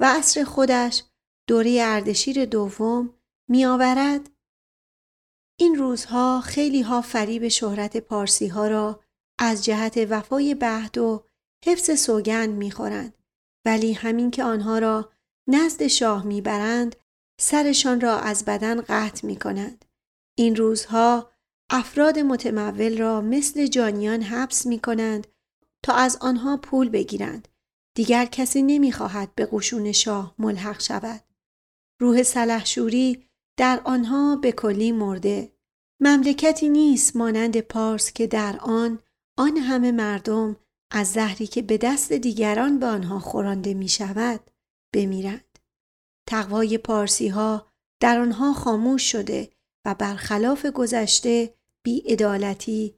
و 0.00 0.12
عصر 0.18 0.44
خودش 0.44 1.02
دوره 1.46 1.78
اردشیر 1.82 2.44
دوم 2.44 3.14
میآورد 3.48 4.30
این 5.58 5.74
روزها 5.74 6.40
خیلی 6.40 6.82
ها 6.82 7.00
فریب 7.00 7.48
شهرت 7.48 7.96
پارسی 7.96 8.46
ها 8.46 8.68
را 8.68 9.00
از 9.38 9.64
جهت 9.64 10.06
وفای 10.10 10.54
بهد 10.54 10.98
و 10.98 11.24
حفظ 11.64 12.00
سوگند 12.00 12.54
می‌خورند 12.54 13.14
ولی 13.64 13.92
همین 13.92 14.30
که 14.30 14.44
آنها 14.44 14.78
را 14.78 15.12
نزد 15.48 15.86
شاه 15.86 16.26
می‌برند 16.26 16.96
سرشان 17.40 18.00
را 18.00 18.18
از 18.18 18.44
بدن 18.44 18.80
قطع 18.80 19.26
می 19.26 19.36
کنند. 19.36 19.84
این 20.38 20.56
روزها 20.56 21.30
افراد 21.70 22.18
متمول 22.18 22.98
را 22.98 23.20
مثل 23.20 23.66
جانیان 23.66 24.22
حبس 24.22 24.66
می 24.66 24.78
کنند 24.78 25.26
تا 25.82 25.94
از 25.94 26.16
آنها 26.20 26.56
پول 26.56 26.88
بگیرند. 26.88 27.48
دیگر 27.94 28.26
کسی 28.26 28.62
نمی 28.62 28.92
خواهد 28.92 29.34
به 29.34 29.48
قشون 29.52 29.92
شاه 29.92 30.34
ملحق 30.38 30.80
شود. 30.80 31.25
روح 32.00 32.22
سلحشوری 32.22 33.26
در 33.58 33.80
آنها 33.84 34.36
به 34.36 34.52
کلی 34.52 34.92
مرده. 34.92 35.52
مملکتی 36.00 36.68
نیست 36.68 37.16
مانند 37.16 37.60
پارس 37.60 38.12
که 38.12 38.26
در 38.26 38.58
آن 38.60 38.98
آن 39.38 39.56
همه 39.56 39.92
مردم 39.92 40.56
از 40.90 41.12
زهری 41.12 41.46
که 41.46 41.62
به 41.62 41.78
دست 41.78 42.12
دیگران 42.12 42.78
به 42.78 42.86
آنها 42.86 43.18
خورانده 43.18 43.74
می 43.74 43.88
شود 43.88 44.50
بمیرند. 44.94 45.58
تقوای 46.28 46.78
پارسی 46.78 47.28
ها 47.28 47.66
در 48.00 48.20
آنها 48.20 48.52
خاموش 48.52 49.12
شده 49.12 49.50
و 49.86 49.94
برخلاف 49.94 50.66
گذشته 50.66 51.54
بیعدالتی، 51.84 52.94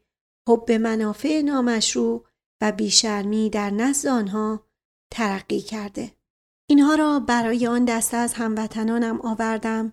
حب 0.49 0.73
منافع 0.73 1.43
نامشروع 1.43 2.27
و 2.63 2.73
بیشرمی 2.73 3.51
در 3.51 3.71
نزد 3.71 4.09
آنها 4.09 4.67
ترقی 5.13 5.61
کرده. 5.61 6.18
اینها 6.71 6.95
را 6.95 7.21
برای 7.21 7.67
آن 7.67 7.85
دسته 7.85 8.17
از 8.17 8.35
هموطنانم 8.35 9.21
آوردم 9.21 9.93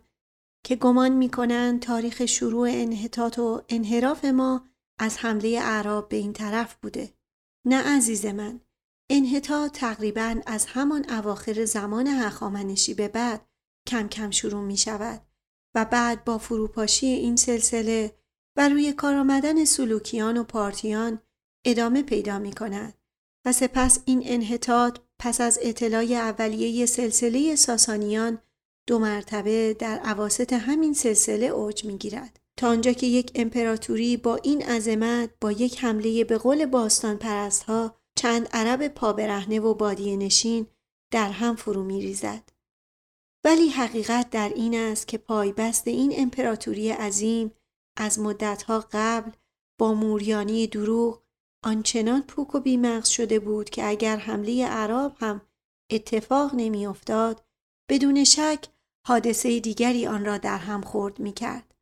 که 0.66 0.76
گمان 0.76 1.12
می 1.12 1.30
کنند 1.30 1.82
تاریخ 1.82 2.26
شروع 2.26 2.70
انحطاط 2.72 3.40
و 3.40 3.62
انحراف 3.70 4.26
ما 4.26 4.66
از 5.00 5.18
حمله 5.18 5.60
اعراب 5.62 6.10
به 6.10 6.18
این 6.18 6.34
طرف 6.34 6.76
بوده. 6.76 7.14
نه 7.66 7.96
عزیز 7.96 8.26
من، 8.26 8.62
انحطاط 9.10 9.72
تقریبا 9.72 10.42
از 10.46 10.66
همان 10.66 11.06
اواخر 11.10 11.66
زمان 11.66 12.08
هخامنشی 12.08 12.94
به 12.94 13.08
بعد 13.08 13.48
کم 13.88 14.08
کم 14.08 14.32
شروع 14.32 14.62
می 14.62 14.78
شود 14.78 15.22
و 15.76 15.86
بعد 15.86 16.24
با 16.24 16.38
فروپاشی 16.38 17.08
این 17.08 17.36
سلسله 17.36 18.18
و 18.58 18.70
روی 18.70 18.94
کار 18.94 19.16
آمدن 19.16 19.66
سلوکیان 19.66 20.38
و 20.38 20.44
پارتیان 20.44 21.22
ادامه 21.66 22.04
پیدا 22.04 22.40
می 22.40 22.54
کند 22.54 22.94
و 23.46 23.52
سپس 23.52 24.00
این 24.06 24.22
انحطاط 24.26 25.00
پس 25.26 25.42
از 25.42 25.60
اطلاع 25.62 26.04
اولیه 26.04 26.86
سلسله 26.86 27.56
ساسانیان 27.56 28.38
دو 28.88 29.00
مرتبه 29.00 29.76
در 29.80 30.00
عواست 30.00 30.54
همین 30.54 30.94
سلسله 30.94 31.46
اوج 31.46 31.86
می 31.86 31.98
گیرد. 31.98 32.40
تا 32.58 32.70
آنجا 32.70 32.92
که 32.92 33.08
یک 33.08 33.32
امپراتوری 33.36 34.18
با 34.18 34.36
این 34.36 34.64
عظمت 34.64 35.30
با 35.42 35.52
یک 35.52 35.84
حمله 35.84 36.24
به 36.24 36.38
قول 36.38 36.66
باستان 36.66 37.18
پرست 37.18 37.64
ها 37.64 37.96
چند 38.16 38.48
عرب 38.54 38.88
پابرهنه 38.88 39.60
و 39.60 39.74
بادیه 39.74 40.18
نشین 40.18 40.68
در 41.12 41.30
هم 41.30 41.56
فرو 41.56 41.84
می 41.84 42.02
ریزد. 42.02 42.50
ولی 43.44 43.70
حقیقت 43.70 44.30
در 44.30 44.50
این 44.50 44.76
است 44.76 45.08
که 45.08 45.18
پایبست 45.18 45.88
این 45.88 46.14
امپراتوری 46.18 46.90
عظیم 46.90 47.52
از 47.98 48.20
مدتها 48.20 48.86
قبل 48.92 49.32
با 49.80 49.94
موریانی 49.94 50.68
دروغ 50.68 51.25
آنچنان 51.66 52.22
پوک 52.22 52.56
و 52.56 52.60
بیمغز 52.60 53.08
شده 53.08 53.40
بود 53.40 53.70
که 53.70 53.90
اگر 53.90 54.18
حمله 54.18 54.68
عرب 54.68 55.16
هم 55.20 55.42
اتفاق 55.92 56.52
نمیافتاد 56.56 57.46
بدون 57.90 58.24
شک 58.24 58.66
حادثه 59.08 59.60
دیگری 59.60 60.08
آن 60.08 60.26
را 60.26 60.38
در 60.38 60.58
هم 60.58 60.82
خورد 60.82 61.20
می 61.20 61.34
کرد. 61.34 61.74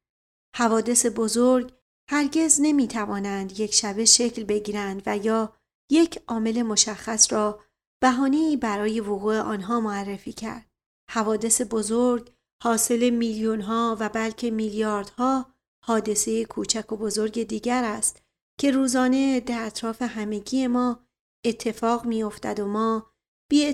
حوادث 0.56 1.06
بزرگ 1.16 1.74
هرگز 2.10 2.60
نمی 2.62 2.88
توانند 2.88 3.60
یک 3.60 3.74
شبه 3.74 4.06
شکل 4.06 4.44
بگیرند 4.44 5.04
و 5.06 5.18
یا 5.18 5.54
یک 5.92 6.20
عامل 6.28 6.62
مشخص 6.62 7.34
را 7.34 7.60
بهانه‌ای 8.02 8.58
برای 8.58 9.00
وقوع 9.00 9.40
آنها 9.40 9.80
معرفی 9.80 10.34
کرد. 10.34 10.72
حوادث 11.12 11.62
بزرگ 11.70 12.34
حاصل 12.64 13.10
میلیون 13.10 13.62
ها 13.62 13.98
و 14.00 14.10
بلکه 14.10 14.52
میلیاردها 14.52 15.54
حادثه 15.86 16.46
کوچک 16.46 16.92
و 16.92 16.98
بزرگ 16.98 17.44
دیگر 17.44 17.84
است 17.84 18.23
که 18.64 18.72
روزانه 18.72 19.40
در 19.40 19.66
اطراف 19.66 20.02
همگی 20.02 20.68
ما 20.68 21.00
اتفاق 21.46 22.06
میافتد 22.06 22.60
و 22.60 22.68
ما 22.68 23.14
بی 23.50 23.74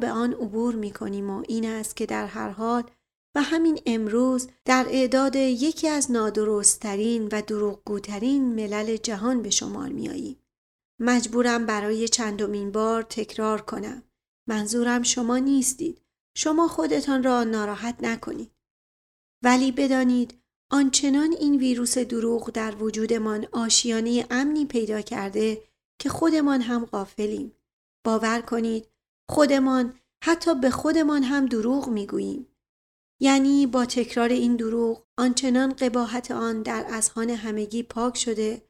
به 0.00 0.10
آن 0.10 0.32
عبور 0.32 0.74
می 0.74 0.90
کنیم 0.90 1.30
و 1.30 1.44
این 1.48 1.66
است 1.66 1.96
که 1.96 2.06
در 2.06 2.26
هر 2.26 2.48
حال 2.48 2.90
و 3.34 3.42
همین 3.42 3.80
امروز 3.86 4.48
در 4.64 4.86
اعداد 4.90 5.36
یکی 5.36 5.88
از 5.88 6.10
نادرستترین 6.10 7.28
و 7.32 7.42
دروغگوترین 7.42 8.54
ملل 8.54 8.96
جهان 8.96 9.42
به 9.42 9.50
شمار 9.50 9.88
میاییم. 9.88 10.42
مجبورم 11.00 11.66
برای 11.66 12.08
چندمین 12.08 12.72
بار 12.72 13.02
تکرار 13.02 13.60
کنم. 13.60 14.02
منظورم 14.48 15.02
شما 15.02 15.38
نیستید. 15.38 16.02
شما 16.36 16.68
خودتان 16.68 17.22
را 17.22 17.44
ناراحت 17.44 17.96
نکنید. 18.00 18.52
ولی 19.44 19.72
بدانید 19.72 20.42
آنچنان 20.70 21.32
این 21.32 21.56
ویروس 21.56 21.98
دروغ 21.98 22.50
در 22.50 22.74
وجودمان 22.82 23.46
آشیانه 23.52 24.26
امنی 24.30 24.64
پیدا 24.66 25.00
کرده 25.00 25.62
که 25.98 26.08
خودمان 26.08 26.60
هم 26.60 26.84
غافلیم. 26.84 27.52
باور 28.04 28.40
کنید 28.40 28.88
خودمان 29.30 29.94
حتی 30.24 30.54
به 30.54 30.70
خودمان 30.70 31.22
هم 31.22 31.46
دروغ 31.46 31.88
می‌گوییم. 31.88 32.46
یعنی 33.20 33.66
با 33.66 33.84
تکرار 33.86 34.28
این 34.28 34.56
دروغ 34.56 35.04
آنچنان 35.18 35.72
قباحت 35.72 36.30
آن 36.30 36.62
در 36.62 36.86
اذهان 36.88 37.30
همگی 37.30 37.82
پاک 37.82 38.16
شده 38.16 38.62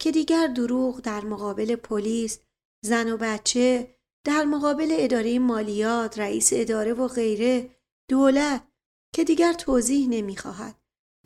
که 0.00 0.10
دیگر 0.10 0.46
دروغ 0.46 1.00
در 1.00 1.24
مقابل 1.24 1.76
پلیس، 1.76 2.38
زن 2.84 3.12
و 3.12 3.16
بچه، 3.16 3.96
در 4.24 4.44
مقابل 4.44 4.88
اداره 4.90 5.38
مالیات، 5.38 6.18
رئیس 6.18 6.50
اداره 6.52 6.92
و 6.92 7.08
غیره، 7.08 7.70
دولت 8.08 8.68
که 9.14 9.24
دیگر 9.24 9.52
توضیح 9.52 10.08
نمی‌خواهد. 10.08 10.74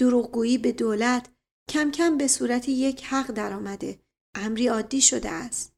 دروغگویی 0.00 0.58
به 0.58 0.72
دولت 0.72 1.28
کم 1.70 1.90
کم 1.90 2.18
به 2.18 2.28
صورت 2.28 2.68
یک 2.68 3.04
حق 3.04 3.30
درآمده، 3.30 3.98
امری 4.34 4.68
عادی 4.68 5.00
شده 5.00 5.30
است. 5.30 5.72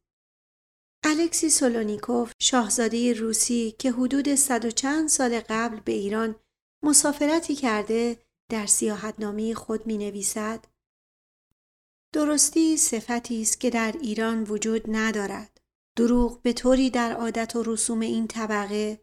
الکسی 1.05 1.51
سولونیکوف 1.51 2.33
شاهزاده 2.41 3.13
روسی 3.13 3.75
که 3.79 3.93
حدود 3.93 4.35
صد 4.35 4.65
و 4.65 4.71
چند 4.71 5.09
سال 5.09 5.41
قبل 5.41 5.81
به 5.81 5.93
ایران 5.93 6.37
مسافرتی 6.85 7.55
کرده 7.55 8.19
در 8.51 8.67
سیاحتنامه 8.67 9.55
خود 9.55 9.87
می 9.87 9.99
نویسد 9.99 10.65
درستی 12.15 12.77
صفتی 12.77 13.43
است 13.43 13.61
که 13.61 13.71
در 13.71 13.95
ایران 14.03 14.43
وجود 14.43 14.83
ندارد. 14.89 15.61
دروغ 15.97 16.43
به 16.43 16.53
طوری 16.53 16.91
در 16.91 17.13
عادت 17.13 17.57
و 17.57 17.63
رسوم 17.63 18.01
این 18.01 18.27
طبقه 18.27 19.01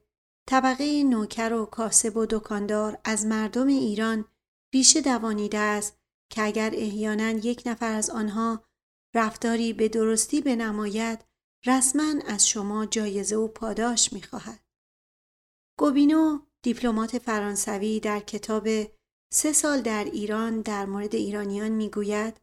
طبقه 0.50 1.04
نوکر 1.04 1.54
و 1.54 1.66
کاسب 1.66 2.18
و 2.18 2.26
دکاندار 2.26 2.98
از 3.04 3.26
مردم 3.26 3.68
ایران 3.68 4.26
ریشه 4.74 5.02
دوانیده 5.02 5.58
است 5.58 6.00
که 6.32 6.44
اگر 6.44 6.72
احیانا 6.74 7.30
یک 7.30 7.64
نفر 7.66 7.94
از 7.94 8.10
آنها 8.10 8.64
رفتاری 9.16 9.74
به 9.74 9.90
درستی 9.90 10.42
بنماید 10.42 11.20
رسما 11.66 12.14
از 12.28 12.48
شما 12.48 12.86
جایزه 12.86 13.36
و 13.36 13.48
پاداش 13.48 14.14
می‌خواهد. 14.14 14.60
گوبینو 15.80 16.40
دیپلمات 16.62 17.18
فرانسوی 17.18 18.00
در 18.00 18.20
کتاب 18.20 18.68
سه 19.34 19.54
سال 19.54 19.82
در 19.82 20.04
ایران 20.04 20.62
در 20.62 20.86
مورد 20.86 21.16
ایرانیان 21.16 21.72
می‌گوید 21.72 22.42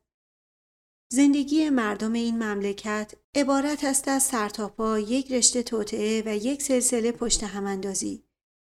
زندگی 1.12 1.70
مردم 1.70 2.12
این 2.12 2.42
مملکت 2.42 3.14
عبارت 3.34 3.84
است 3.84 4.08
از 4.08 4.22
سرتاپا 4.22 4.98
یک 4.98 5.32
رشته 5.32 5.62
توطعه 5.62 6.22
و 6.26 6.36
یک 6.36 6.62
سلسله 6.62 7.12
پشت 7.12 7.44
هماندازی. 7.44 8.24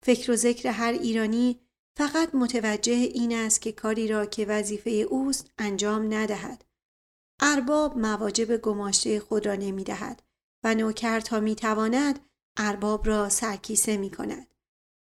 فکر 0.05 0.31
و 0.31 0.35
ذکر 0.35 0.69
هر 0.69 0.91
ایرانی 0.91 1.59
فقط 1.97 2.35
متوجه 2.35 2.93
این 2.93 3.35
است 3.35 3.61
که 3.61 3.71
کاری 3.71 4.07
را 4.07 4.25
که 4.25 4.45
وظیفه 4.45 4.89
اوست 4.89 5.51
انجام 5.57 6.13
ندهد. 6.13 6.65
ارباب 7.39 7.97
مواجب 7.97 8.57
گماشته 8.57 9.19
خود 9.19 9.45
را 9.45 9.55
نمی 9.55 9.83
دهد 9.83 10.23
و 10.63 10.75
نوکر 10.75 11.19
تا 11.19 11.39
می 11.39 11.55
تواند 11.55 12.19
ارباب 12.57 13.07
را 13.07 13.29
سرکیسه 13.29 13.97
می 13.97 14.09
کند. 14.09 14.47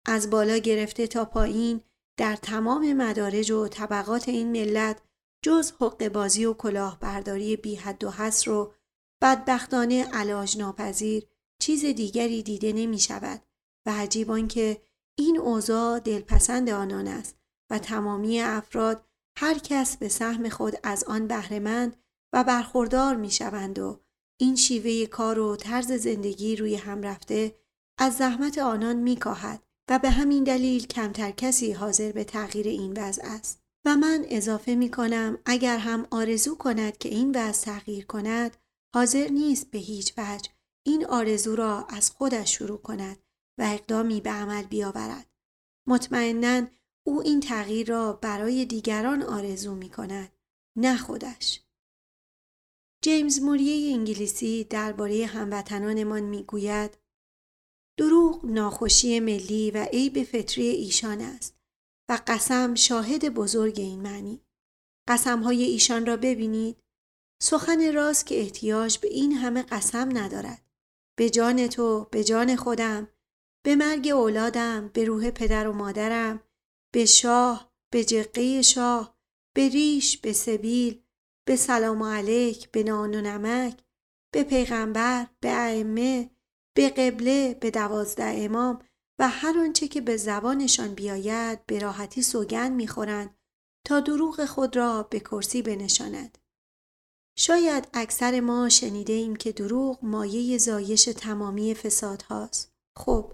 از 0.06 0.30
بالا 0.30 0.56
گرفته 0.56 1.06
تا 1.06 1.24
پایین 1.24 1.80
در 2.16 2.36
تمام 2.36 2.92
مدارج 2.92 3.50
و 3.50 3.68
طبقات 3.68 4.28
این 4.28 4.52
ملت 4.52 5.02
جز 5.42 5.72
حق 5.80 6.08
بازی 6.08 6.44
و 6.44 6.54
کلاهبرداری 6.54 7.56
بی 7.56 7.74
حد 7.74 8.04
و 8.04 8.10
حصر 8.10 8.50
رو 8.50 8.74
بدبختانه 9.22 10.04
علاج 10.04 10.58
ناپذیر 10.58 11.26
چیز 11.58 11.84
دیگری 11.84 12.42
دیده 12.42 12.72
نمی 12.72 12.98
شود 12.98 13.42
و 13.86 13.90
عجیب 13.90 14.48
که 14.48 14.82
این 15.18 15.38
اوضاع 15.38 15.98
دلپسند 15.98 16.70
آنان 16.70 17.08
است 17.08 17.36
و 17.70 17.78
تمامی 17.78 18.40
افراد 18.40 19.08
هر 19.38 19.58
کس 19.58 19.96
به 19.96 20.08
سهم 20.08 20.48
خود 20.48 20.74
از 20.82 21.04
آن 21.04 21.26
بهرهمند 21.26 21.96
و 22.32 22.44
برخوردار 22.44 23.16
می 23.16 23.30
شوند 23.30 23.78
و 23.78 24.00
این 24.40 24.56
شیوه 24.56 25.06
کار 25.06 25.38
و 25.38 25.56
طرز 25.56 25.92
زندگی 25.92 26.56
روی 26.56 26.74
هم 26.74 27.02
رفته 27.02 27.58
از 27.98 28.16
زحمت 28.16 28.58
آنان 28.58 28.96
می 28.96 29.16
کاهد 29.16 29.62
و 29.90 29.98
به 29.98 30.10
همین 30.10 30.44
دلیل 30.44 30.86
کمتر 30.86 31.30
کسی 31.30 31.72
حاضر 31.72 32.12
به 32.12 32.24
تغییر 32.24 32.66
این 32.66 32.92
وضع 32.96 33.22
است. 33.24 33.66
و 33.86 33.96
من 33.96 34.24
اضافه 34.28 34.74
می 34.74 34.90
کنم 34.90 35.38
اگر 35.44 35.78
هم 35.78 36.06
آرزو 36.10 36.54
کند 36.54 36.98
که 36.98 37.08
این 37.08 37.30
وضع 37.36 37.64
تغییر 37.64 38.06
کند 38.06 38.56
حاضر 38.94 39.28
نیست 39.28 39.70
به 39.70 39.78
هیچ 39.78 40.14
وجه 40.18 40.50
این 40.86 41.06
آرزو 41.06 41.56
را 41.56 41.86
از 41.88 42.10
خودش 42.10 42.54
شروع 42.58 42.78
کند 42.78 43.18
و 43.58 43.62
اقدامی 43.62 44.20
به 44.20 44.30
عمل 44.30 44.62
بیاورد. 44.62 45.26
مطمئنا 45.88 46.66
او 47.06 47.22
این 47.22 47.40
تغییر 47.40 47.88
را 47.88 48.12
برای 48.12 48.64
دیگران 48.64 49.22
آرزو 49.22 49.74
می 49.74 49.90
کند 49.90 50.32
نه 50.76 50.96
خودش. 50.96 51.60
جیمز 53.02 53.40
موریه 53.40 53.94
انگلیسی 53.94 54.64
درباره 54.64 55.26
هموطنانمان 55.26 56.22
می‌گوید 56.22 56.98
دروغ 57.98 58.44
ناخوشی 58.44 59.20
ملی 59.20 59.70
و 59.70 59.84
عیب 59.84 60.22
فطری 60.22 60.66
ایشان 60.66 61.20
است 61.20 61.56
و 62.08 62.20
قسم 62.26 62.74
شاهد 62.74 63.34
بزرگ 63.34 63.80
این 63.80 64.00
معنی. 64.02 64.40
قسمهای 65.08 65.62
ایشان 65.64 66.06
را 66.06 66.16
ببینید. 66.16 66.82
سخن 67.42 67.94
راست 67.94 68.26
که 68.26 68.40
احتیاج 68.40 68.98
به 68.98 69.08
این 69.08 69.32
همه 69.32 69.62
قسم 69.62 70.18
ندارد. 70.18 70.62
به 71.18 71.30
جان 71.30 71.66
تو، 71.66 72.08
به 72.10 72.24
جان 72.24 72.56
خودم، 72.56 73.08
به 73.66 73.76
مرگ 73.76 74.08
اولادم، 74.08 74.88
به 74.88 75.04
روح 75.04 75.30
پدر 75.30 75.68
و 75.68 75.72
مادرم، 75.72 76.40
به 76.94 77.04
شاه، 77.04 77.72
به 77.92 78.04
جقه 78.04 78.62
شاه، 78.62 79.16
به 79.56 79.68
ریش، 79.68 80.18
به 80.18 80.32
سبیل، 80.32 81.02
به 81.46 81.56
سلام 81.56 82.02
علیک، 82.02 82.70
به 82.70 82.82
نان 82.82 83.14
و 83.14 83.20
نمک، 83.20 83.78
به 84.34 84.42
پیغمبر، 84.44 85.26
به 85.40 85.50
ائمه، 85.50 86.30
به 86.76 86.88
قبله، 86.88 87.54
به 87.60 87.70
دوازده 87.70 88.34
امام 88.36 88.82
و 89.18 89.28
هر 89.28 89.58
آنچه 89.58 89.88
که 89.88 90.00
به 90.00 90.16
زبانشان 90.16 90.94
بیاید 90.94 91.66
به 91.66 91.78
راحتی 91.78 92.22
سوگند 92.22 92.72
می‌خورند 92.72 93.34
تا 93.86 94.00
دروغ 94.00 94.44
خود 94.44 94.76
را 94.76 95.02
به 95.02 95.20
کرسی 95.20 95.62
بنشاند. 95.62 96.38
شاید 97.38 97.88
اکثر 97.94 98.40
ما 98.40 98.68
شنیده 98.68 99.12
ایم 99.12 99.36
که 99.36 99.52
دروغ 99.52 99.98
مایه 100.02 100.58
زایش 100.58 101.04
تمامی 101.04 101.74
فساد 101.74 102.22
هاست. 102.22 102.72
خب، 102.98 103.32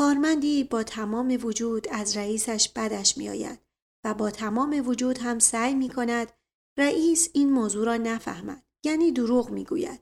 کارمندی 0.00 0.64
با 0.64 0.82
تمام 0.82 1.38
وجود 1.42 1.88
از 1.88 2.16
رئیسش 2.16 2.68
بدش 2.76 3.18
میآید 3.18 3.60
و 4.04 4.14
با 4.14 4.30
تمام 4.30 4.88
وجود 4.88 5.18
هم 5.18 5.38
سعی 5.38 5.74
می 5.74 5.88
کند 5.88 6.32
رئیس 6.78 7.28
این 7.32 7.52
موضوع 7.52 7.86
را 7.86 7.96
نفهمد. 7.96 8.62
یعنی 8.84 9.12
دروغ 9.12 9.50
می 9.50 9.64
گوید. 9.64 10.00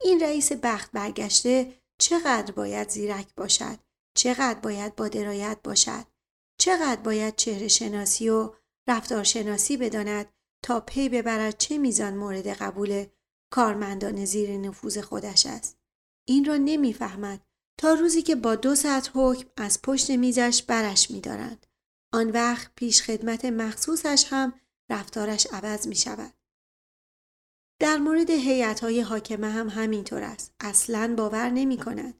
این 0.00 0.20
رئیس 0.20 0.52
بخت 0.52 0.92
برگشته 0.92 1.72
چقدر 1.98 2.52
باید 2.52 2.88
زیرک 2.88 3.34
باشد 3.36 3.78
چقدر 4.16 4.60
باید 4.60 4.96
با 4.96 5.08
درایت 5.08 5.58
باشد 5.64 6.04
چقدر 6.58 7.00
باید 7.00 7.36
چهره 7.36 7.68
شناسی 7.68 8.28
و 8.28 8.54
رفتار 8.88 9.24
شناسی 9.24 9.76
بداند 9.76 10.32
تا 10.64 10.80
پی 10.80 11.08
ببرد 11.08 11.58
چه 11.58 11.78
میزان 11.78 12.16
مورد 12.16 12.46
قبول 12.46 13.06
کارمندان 13.52 14.24
زیر 14.24 14.56
نفوذ 14.56 14.98
خودش 14.98 15.46
است 15.46 15.78
این 16.28 16.44
را 16.44 16.56
نمی‌فهمد 16.56 17.40
تا 17.78 17.94
روزی 17.94 18.22
که 18.22 18.34
با 18.34 18.54
دو 18.54 18.74
ساعت 18.74 19.10
حکم 19.14 19.48
از 19.56 19.82
پشت 19.82 20.10
میزش 20.10 20.62
برش 20.62 21.10
میدارند 21.10 21.66
آن 22.12 22.30
وقت 22.30 22.70
پیش 22.74 23.02
خدمت 23.02 23.44
مخصوصش 23.44 24.26
هم 24.30 24.52
رفتارش 24.90 25.46
عوض 25.46 25.86
می 25.86 25.96
شود. 25.96 26.32
در 27.80 27.96
مورد 27.96 28.30
حیات 28.30 28.80
های 28.80 29.00
حاکمه 29.00 29.50
هم 29.50 29.68
همینطور 29.68 30.22
است. 30.22 30.54
اصلا 30.60 31.14
باور 31.16 31.50
نمی 31.50 31.76
کند. 31.76 32.14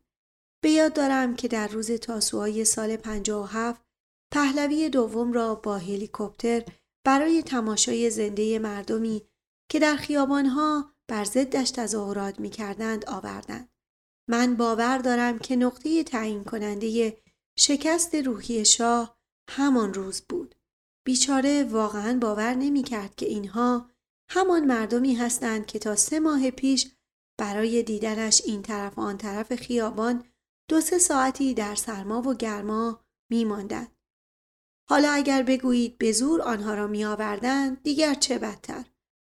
به 0.62 0.70
یاد 0.70 0.92
دارم 0.92 1.36
که 1.36 1.48
در 1.48 1.68
روز 1.68 1.90
تاسوهای 1.90 2.64
سال 2.64 2.96
57 2.96 3.84
پهلوی 4.32 4.88
دوم 4.88 5.32
را 5.32 5.54
با 5.54 5.78
هلیکوپتر 5.78 6.64
برای 7.04 7.42
تماشای 7.42 8.10
زنده 8.10 8.58
مردمی 8.58 9.22
که 9.70 9.78
در 9.78 9.96
خیابانها 9.96 10.94
بر 11.08 11.24
ضدش 11.24 11.70
تظاهرات 11.70 12.40
می 12.40 12.50
کردند 12.50 13.08
آوردند. 13.08 13.68
من 14.28 14.56
باور 14.56 14.98
دارم 14.98 15.38
که 15.38 15.56
نقطه 15.56 16.04
تعیین 16.04 16.44
کننده 16.44 17.22
شکست 17.58 18.14
روحی 18.14 18.64
شاه 18.64 19.18
همان 19.50 19.94
روز 19.94 20.20
بود. 20.20 20.54
بیچاره 21.06 21.64
واقعا 21.64 22.18
باور 22.18 22.54
نمی 22.54 22.82
کرد 22.82 23.14
که 23.14 23.26
اینها 23.26 23.90
همان 24.30 24.64
مردمی 24.64 25.14
هستند 25.14 25.66
که 25.66 25.78
تا 25.78 25.96
سه 25.96 26.20
ماه 26.20 26.50
پیش 26.50 26.94
برای 27.38 27.82
دیدنش 27.82 28.42
این 28.44 28.62
طرف 28.62 28.98
آن 28.98 29.18
طرف 29.18 29.54
خیابان 29.54 30.24
دو 30.68 30.80
سه 30.80 30.98
ساعتی 30.98 31.54
در 31.54 31.74
سرما 31.74 32.22
و 32.22 32.34
گرما 32.34 33.04
می 33.30 33.44
ماندند. 33.44 33.96
حالا 34.88 35.10
اگر 35.10 35.42
بگویید 35.42 35.98
به 35.98 36.12
زور 36.12 36.42
آنها 36.42 36.74
را 36.74 36.86
می 36.86 37.04
آوردند 37.04 37.82
دیگر 37.82 38.14
چه 38.14 38.38
بدتر. 38.38 38.84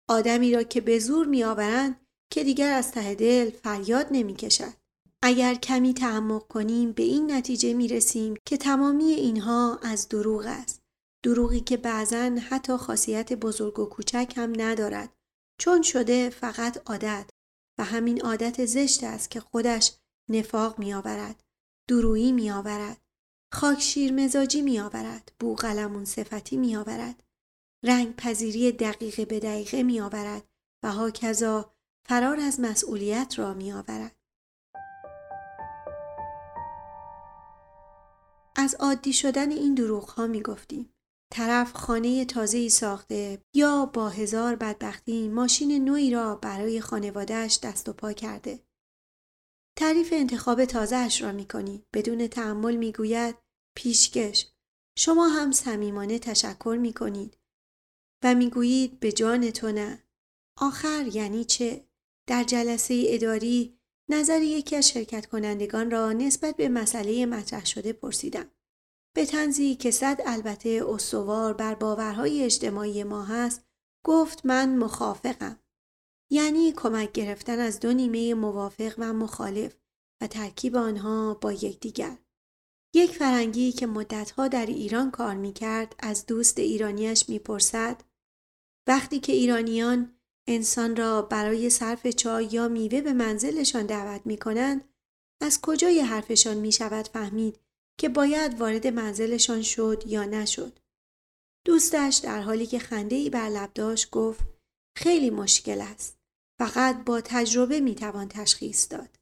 آدمی 0.10 0.52
را 0.52 0.63
که 0.63 0.82
به 0.82 1.00
زور 1.00 1.28
می 1.28 1.43
آورند 1.43 2.07
که 2.29 2.43
دیگر 2.43 2.71
از 2.71 2.91
ته 2.91 3.15
دل 3.15 3.49
فریاد 3.49 4.07
نمی 4.11 4.35
کشد. 4.35 4.73
اگر 5.21 5.55
کمی 5.55 5.93
تعمق 5.93 6.47
کنیم 6.47 6.91
به 6.91 7.03
این 7.03 7.31
نتیجه 7.31 7.73
می 7.73 7.87
رسیم 7.87 8.33
که 8.45 8.57
تمامی 8.57 9.11
اینها 9.11 9.79
از 9.83 10.07
دروغ 10.09 10.43
است. 10.45 10.81
دروغی 11.23 11.59
که 11.59 11.77
بعضا 11.77 12.35
حتی 12.49 12.77
خاصیت 12.77 13.33
بزرگ 13.33 13.79
و 13.79 13.85
کوچک 13.85 14.33
هم 14.37 14.53
ندارد 14.61 15.13
چون 15.59 15.81
شده 15.81 16.29
فقط 16.29 16.89
عادت 16.89 17.29
و 17.79 17.83
همین 17.83 18.21
عادت 18.21 18.65
زشت 18.65 19.03
است 19.03 19.31
که 19.31 19.39
خودش 19.39 19.91
نفاق 20.29 20.79
می 20.79 20.93
آورد 20.93 21.43
درویی 21.89 22.31
می 22.31 22.51
آورد 22.51 23.01
خاک 23.53 23.81
شیر 23.81 24.13
مزاجی 24.13 24.61
می 24.61 24.79
آورد 24.79 25.31
بوغلمون 25.39 26.05
صفتی 26.05 26.57
می 26.57 26.75
آورد 26.75 27.23
رنگ 27.83 28.15
پذیری 28.15 28.71
دقیقه 28.71 29.25
به 29.25 29.39
دقیقه 29.39 29.83
می 29.83 29.99
آورد 29.99 30.43
و 30.83 30.91
هاکذا 30.91 31.73
فرار 32.10 32.39
از 32.39 32.60
مسئولیت 32.60 33.39
را 33.39 33.54
می 33.54 33.72
آورد. 33.72 34.15
از 38.56 38.76
عادی 38.76 39.13
شدن 39.13 39.52
این 39.52 39.74
دروغ 39.74 40.10
ها 40.10 40.28
می 40.28 40.41
گفتیم. 40.41 40.93
طرف 41.34 41.74
خانه 41.74 42.26
تازه 42.26 42.58
ای 42.58 42.70
ساخته 42.70 43.41
یا 43.54 43.86
با 43.86 44.10
هزار 44.10 44.56
بدبختی 44.56 45.30
ماشین 45.30 45.86
نوعی 45.86 46.12
را 46.12 46.36
برای 46.36 46.82
خانوادهش 46.82 47.60
دست 47.63 47.89
و 47.89 47.93
پا 47.93 48.13
کرده. 48.13 48.60
تعریف 49.78 50.13
انتخاب 50.13 50.65
تازهش 50.65 51.22
را 51.22 51.32
می 51.32 51.48
کنی. 51.48 51.84
بدون 51.93 52.28
تعمل 52.28 52.76
می 52.76 52.91
گوید 52.91 53.36
پیشکش. 53.76 54.48
شما 54.98 55.28
هم 55.28 55.52
صمیمانه 55.52 56.20
تشکر 56.20 56.78
می 56.82 56.93
کنید 56.93 57.38
و 58.24 58.36
می 58.36 58.50
گویید 58.50 59.00
به 59.00 59.12
جان 59.12 59.52
تو 59.52 59.72
نه. 59.72 60.04
آخر 60.58 61.10
یعنی 61.13 61.46
چه؟ 61.46 61.88
در 62.27 62.43
جلسه 62.43 63.03
اداری 63.07 63.77
نظر 64.09 64.41
یکی 64.41 64.75
از 64.75 64.89
شرکت 64.89 65.25
کنندگان 65.25 65.91
را 65.91 66.13
نسبت 66.13 66.55
به 66.55 66.69
مسئله 66.69 67.25
مطرح 67.25 67.65
شده 67.65 67.93
پرسیدم. 67.93 68.51
به 69.15 69.25
تنزی 69.25 69.75
که 69.75 69.91
صد 69.91 70.21
البته 70.25 70.83
استوار 70.87 71.53
بر 71.53 71.75
باورهای 71.75 72.43
اجتماعی 72.43 73.03
ما 73.03 73.23
هست 73.23 73.65
گفت 74.05 74.45
من 74.45 74.77
مخافقم. 74.77 75.59
یعنی 76.31 76.71
کمک 76.71 77.11
گرفتن 77.11 77.59
از 77.59 77.79
دو 77.79 77.93
نیمه 77.93 78.33
موافق 78.33 78.93
و 78.97 79.13
مخالف 79.13 79.75
و 80.21 80.27
ترکیب 80.27 80.75
آنها 80.75 81.33
با 81.33 81.53
یکدیگر. 81.53 82.17
یک 82.93 83.11
فرنگی 83.11 83.71
که 83.71 83.87
مدتها 83.87 84.47
در 84.47 84.65
ایران 84.65 85.11
کار 85.11 85.35
می 85.35 85.53
کرد 85.53 85.95
از 85.99 86.25
دوست 86.25 86.59
ایرانیش 86.59 87.29
می 87.29 87.39
پرسد 87.39 88.03
وقتی 88.87 89.19
که 89.19 89.33
ایرانیان 89.33 90.16
انسان 90.47 90.95
را 90.95 91.21
برای 91.21 91.69
صرف 91.69 92.07
چای 92.07 92.49
یا 92.51 92.67
میوه 92.67 93.01
به 93.01 93.13
منزلشان 93.13 93.86
دعوت 93.86 94.21
می 94.25 94.38
کنند 94.38 94.89
از 95.41 95.62
کجای 95.62 95.99
حرفشان 95.99 96.57
می 96.57 96.71
شود 96.71 97.07
فهمید 97.07 97.60
که 97.99 98.10
باید 98.10 98.60
وارد 98.60 98.88
منزلشان 98.88 99.62
شد 99.62 100.03
یا 100.05 100.23
نشد. 100.23 100.79
دوستش 101.65 102.19
در 102.23 102.41
حالی 102.41 102.65
که 102.65 102.79
خنده 102.79 103.15
ای 103.15 103.29
بر 103.29 103.49
لب 103.49 103.73
داشت 103.73 104.10
گفت 104.10 104.43
خیلی 104.97 105.29
مشکل 105.29 105.81
است. 105.81 106.17
فقط 106.60 107.03
با 107.03 107.21
تجربه 107.21 107.79
می‌توان 107.79 108.27
تشخیص 108.27 108.88
داد. 108.91 109.19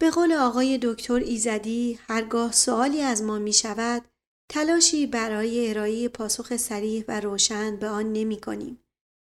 به 0.00 0.10
قول 0.10 0.32
آقای 0.32 0.78
دکتر 0.82 1.14
ایزدی 1.14 1.98
هرگاه 2.08 2.52
سوالی 2.52 3.00
از 3.00 3.22
ما 3.22 3.38
می 3.38 3.52
شود 3.52 4.04
تلاشی 4.52 5.06
برای 5.06 5.70
ارائه 5.70 6.08
پاسخ 6.08 6.56
سریح 6.56 7.04
و 7.08 7.20
روشن 7.20 7.76
به 7.76 7.88
آن 7.88 8.12
نمی 8.12 8.40
کنیم. 8.40 8.84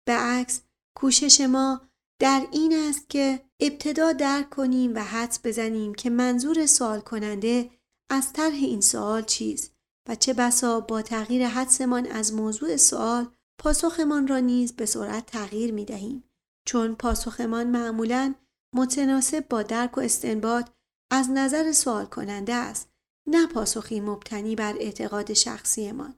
به 0.07 0.13
عکس 0.13 0.61
کوشش 0.95 1.41
ما 1.41 1.81
در 2.21 2.47
این 2.51 2.73
است 2.73 3.09
که 3.09 3.45
ابتدا 3.59 4.11
درک 4.11 4.49
کنیم 4.49 4.95
و 4.95 4.99
حدس 4.99 5.39
بزنیم 5.43 5.93
که 5.93 6.09
منظور 6.09 6.65
سوال 6.65 6.99
کننده 6.99 7.69
از 8.11 8.33
طرح 8.33 8.53
این 8.53 8.81
سوال 8.81 9.23
چیست 9.23 9.75
و 10.09 10.15
چه 10.15 10.33
بسا 10.33 10.79
با 10.79 11.01
تغییر 11.01 11.47
حدسمان 11.47 12.07
از 12.07 12.33
موضوع 12.33 12.77
سوال 12.77 13.27
پاسخمان 13.59 14.27
را 14.27 14.39
نیز 14.39 14.73
به 14.73 14.85
سرعت 14.85 15.25
تغییر 15.25 15.73
می 15.73 15.85
دهیم. 15.85 16.23
چون 16.67 16.95
پاسخمان 16.95 17.67
معمولا 17.67 18.35
متناسب 18.75 19.47
با 19.47 19.63
درک 19.63 19.97
و 19.97 20.01
استنباط 20.01 20.69
از 21.11 21.29
نظر 21.29 21.71
سوال 21.71 22.05
کننده 22.05 22.53
است 22.53 22.89
نه 23.27 23.47
پاسخی 23.47 23.99
مبتنی 23.99 24.55
بر 24.55 24.73
اعتقاد 24.77 25.33
شخصیمان. 25.33 26.15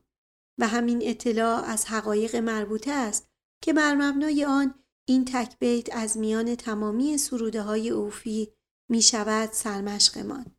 و 0.60 0.68
همین 0.68 1.00
اطلاع 1.04 1.64
از 1.64 1.86
حقایق 1.86 2.36
مربوطه 2.36 2.92
است 2.92 3.28
که 3.66 3.74
بر 3.74 3.96
مبنای 3.96 4.46
آن 4.46 4.84
این 5.08 5.26
تکبیت 5.26 5.96
از 5.96 6.18
میان 6.18 6.56
تمامی 6.56 7.18
سروده 7.18 7.62
های 7.62 7.90
اوفی 7.90 8.54
می 8.90 9.02
شود 9.02 9.52
سرمشقمان. 9.52 10.56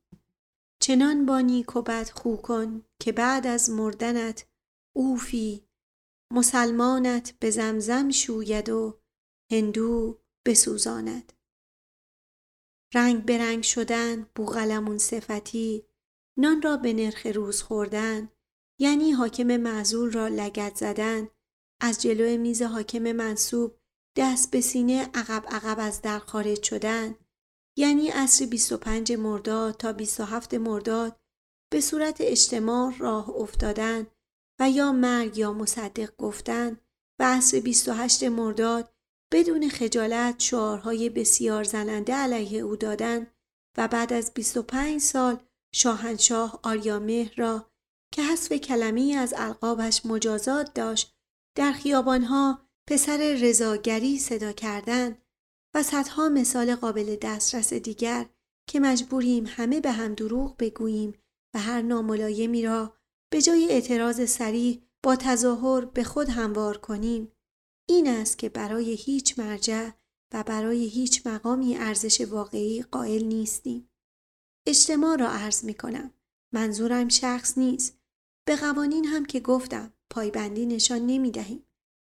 چنان 0.83 1.27
بانی 1.27 1.65
کبت 1.67 2.11
خو 2.11 2.37
کن 2.37 2.85
که 3.01 3.13
بعد 3.13 3.47
از 3.47 3.71
مردنت 3.71 4.47
اوفی 4.97 5.69
مسلمانت 6.33 7.35
به 7.41 7.51
زمزم 7.51 8.11
شوید 8.11 8.69
و 8.69 9.01
هندو 9.53 10.21
بسوزاند. 10.47 11.33
رنگ 12.95 13.27
برنگ 13.27 13.63
شدن 13.63 14.27
بوغلمون 14.35 14.99
صفتی 14.99 15.87
نان 16.39 16.63
را 16.63 16.77
به 16.77 16.93
نرخ 16.93 17.27
روز 17.27 17.63
خوردن 17.63 18.29
یعنی 18.81 19.11
حاکم 19.11 19.57
معزول 19.57 20.13
را 20.13 20.29
لگت 20.29 20.77
زدن 20.77 21.29
از 21.81 22.03
جلو 22.03 22.39
میز 22.39 22.63
حاکم 22.63 23.13
منصوب 23.13 23.79
دست 24.17 24.51
به 24.51 24.61
سینه 24.61 25.11
عقب 25.15 25.45
عقب 25.49 25.77
از 25.81 26.03
در 26.03 26.19
خارج 26.19 26.63
شدن. 26.63 27.15
یعنی 27.79 28.09
عصر 28.09 28.47
25 28.47 29.13
مرداد 29.13 29.77
تا 29.77 29.93
27 29.93 30.55
مرداد 30.55 31.21
به 31.73 31.81
صورت 31.81 32.17
اجتماع 32.21 32.95
راه 32.99 33.31
افتادن 33.31 34.07
و 34.61 34.71
یا 34.71 34.93
مرگ 34.93 35.39
یا 35.39 35.53
مصدق 35.53 36.17
گفتن 36.17 36.79
و 37.21 37.37
عصر 37.37 37.61
28 37.61 38.25
مرداد 38.25 38.93
بدون 39.33 39.69
خجالت 39.69 40.41
شعارهای 40.41 41.11
بسیار 41.11 41.65
زننده 41.65 42.15
علیه 42.15 42.61
او 42.61 42.77
دادن 42.77 43.27
و 43.79 43.89
بعد 43.89 44.13
از 44.13 44.35
25 44.35 45.01
سال 45.01 45.39
شاهنشاه 45.75 46.61
آریامهر 46.63 47.35
را 47.37 47.71
که 48.13 48.23
حذف 48.23 48.53
کلمی 48.53 49.15
از 49.15 49.35
القابش 49.37 50.07
مجازات 50.07 50.75
داشت 50.75 51.16
در 51.57 51.73
خیابانها 51.73 52.69
پسر 52.89 53.37
رضاگری 53.41 54.19
صدا 54.19 54.53
کردن 54.53 55.19
و 55.75 55.83
صدها 55.83 56.29
مثال 56.29 56.75
قابل 56.75 57.17
دسترس 57.23 57.73
دیگر 57.73 58.27
که 58.69 58.81
مجبوریم 58.81 59.45
همه 59.47 59.81
به 59.81 59.91
هم 59.91 60.15
دروغ 60.15 60.57
بگوییم 60.59 61.13
و 61.55 61.59
هر 61.59 61.83
ناملایمی 61.83 62.63
را 62.63 62.97
به 63.33 63.43
جای 63.43 63.67
اعتراض 63.71 64.31
سریع 64.31 64.83
با 65.03 65.17
تظاهر 65.17 65.85
به 65.85 66.05
خود 66.05 66.29
هموار 66.29 66.77
کنیم 66.77 67.33
این 67.89 68.09
است 68.09 68.39
که 68.39 68.49
برای 68.49 68.95
هیچ 68.95 69.39
مرجع 69.39 69.91
و 70.35 70.43
برای 70.43 70.87
هیچ 70.87 71.27
مقامی 71.27 71.77
ارزش 71.77 72.21
واقعی 72.21 72.83
قائل 72.83 73.25
نیستیم. 73.25 73.91
اجتماع 74.67 75.17
را 75.17 75.31
عرض 75.31 75.65
می 75.65 75.75
کنم. 75.75 76.11
منظورم 76.53 77.09
شخص 77.09 77.59
نیست. 77.59 77.99
به 78.47 78.57
قوانین 78.57 79.05
هم 79.05 79.25
که 79.25 79.41
گفتم 79.41 79.93
پایبندی 80.11 80.67
نشان 80.67 81.07
نمی 81.07 81.31
دهیم. 81.31 81.63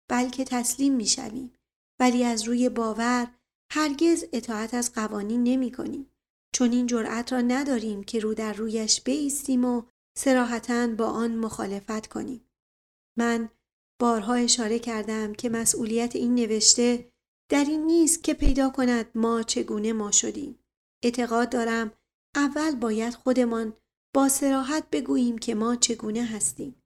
بلکه 0.09 0.45
تسلیم 0.45 0.93
می 0.93 1.05
شویم. 1.05 1.53
ولی 1.99 2.23
از 2.23 2.43
روی 2.43 2.69
باور 2.69 3.27
هرگز 3.71 4.25
اطاعت 4.33 4.73
از 4.73 4.93
قوانین 4.93 5.43
نمی 5.43 5.71
کنیم. 5.71 6.09
چون 6.55 6.71
این 6.71 6.87
جرأت 6.87 7.33
را 7.33 7.41
نداریم 7.41 8.03
که 8.03 8.19
رو 8.19 8.33
در 8.33 8.53
رویش 8.53 9.01
بیستیم 9.01 9.65
و 9.65 9.83
سراحتا 10.17 10.87
با 10.87 11.07
آن 11.07 11.35
مخالفت 11.35 12.07
کنیم. 12.07 12.45
من 13.17 13.49
بارها 14.01 14.33
اشاره 14.33 14.79
کردم 14.79 15.33
که 15.33 15.49
مسئولیت 15.49 16.15
این 16.15 16.35
نوشته 16.35 17.09
در 17.51 17.65
این 17.65 17.85
نیست 17.85 18.23
که 18.23 18.33
پیدا 18.33 18.69
کند 18.69 19.11
ما 19.15 19.43
چگونه 19.43 19.93
ما 19.93 20.11
شدیم. 20.11 20.59
اعتقاد 21.03 21.49
دارم 21.49 21.91
اول 22.35 22.75
باید 22.75 23.13
خودمان 23.13 23.73
با 24.15 24.29
سراحت 24.29 24.89
بگوییم 24.91 25.37
که 25.37 25.55
ما 25.55 25.75
چگونه 25.75 26.25
هستیم. 26.25 26.82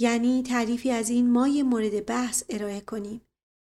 یعنی 0.00 0.42
تعریفی 0.42 0.90
از 0.90 1.10
این 1.10 1.30
مای 1.30 1.62
مورد 1.62 2.06
بحث 2.06 2.44
ارائه 2.48 2.80
کنیم. 2.80 3.20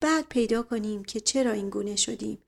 بعد 0.02 0.28
پیدا 0.28 0.62
کنیم 0.62 1.04
که 1.04 1.20
چرا 1.20 1.52
این 1.52 1.70
گونه 1.70 1.96
شدیم 1.96 2.38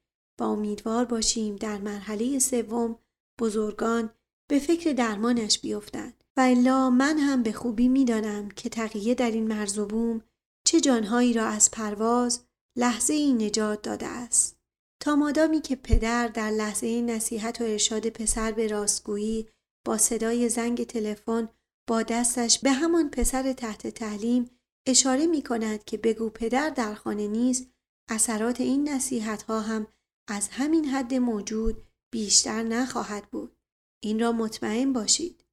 و 0.41 0.45
امیدوار 0.45 1.05
باشیم 1.05 1.57
در 1.57 1.79
مرحله 1.79 2.39
سوم 2.39 2.99
بزرگان 3.41 4.11
به 4.49 4.59
فکر 4.59 4.93
درمانش 4.93 5.59
بیفتند 5.59 6.25
و 6.37 6.41
الا 6.41 6.91
من 6.91 7.19
هم 7.19 7.43
به 7.43 7.53
خوبی 7.53 7.89
می‌دانم 7.89 8.49
که 8.49 8.69
تقیه 8.69 9.15
در 9.15 9.31
این 9.31 9.49
مرزوبوم 9.49 10.23
چه 10.67 10.81
جانهایی 10.81 11.33
را 11.33 11.47
از 11.47 11.71
پرواز 11.71 12.45
لحظه 12.79 13.15
ای 13.15 13.33
نجات 13.33 13.83
داده 13.83 14.07
است. 14.07 14.57
تا 15.01 15.17
مادامی 15.17 15.61
که 15.61 15.77
پدر 15.77 16.29
در 16.29 16.51
لحظه 16.51 17.01
نصیحت 17.01 17.61
و 17.61 17.65
ارشاد 17.65 18.09
پسر 18.09 18.53
به 18.53 18.69
راستگویی 18.69 19.49
با 19.87 19.99
صدای 19.99 20.49
زنگ 20.49 20.85
تلفن 20.87 21.49
با 21.87 22.03
دستش 22.03 22.59
به 22.59 22.73
همان 22.73 23.11
پسر 23.11 23.53
تحت 23.53 23.87
تعلیم 23.87 24.51
اشاره 24.87 25.27
می 25.27 25.43
کند 25.43 25.85
که 25.85 25.99
بگو 25.99 26.31
پدر 26.31 26.71
در 26.71 26.95
خانه 26.95 27.29
نیست 27.29 27.71
اثرات 28.11 28.61
این 28.61 28.89
نصیحت 28.89 29.43
ها 29.43 29.61
هم 29.61 29.87
از 30.29 30.49
همین 30.49 30.85
حد 30.85 31.15
موجود 31.15 31.87
بیشتر 32.13 32.63
نخواهد 32.63 33.31
بود. 33.31 33.57
این 34.03 34.21
را 34.21 34.33
مطمئن 34.33 34.93
باشید. 34.93 35.45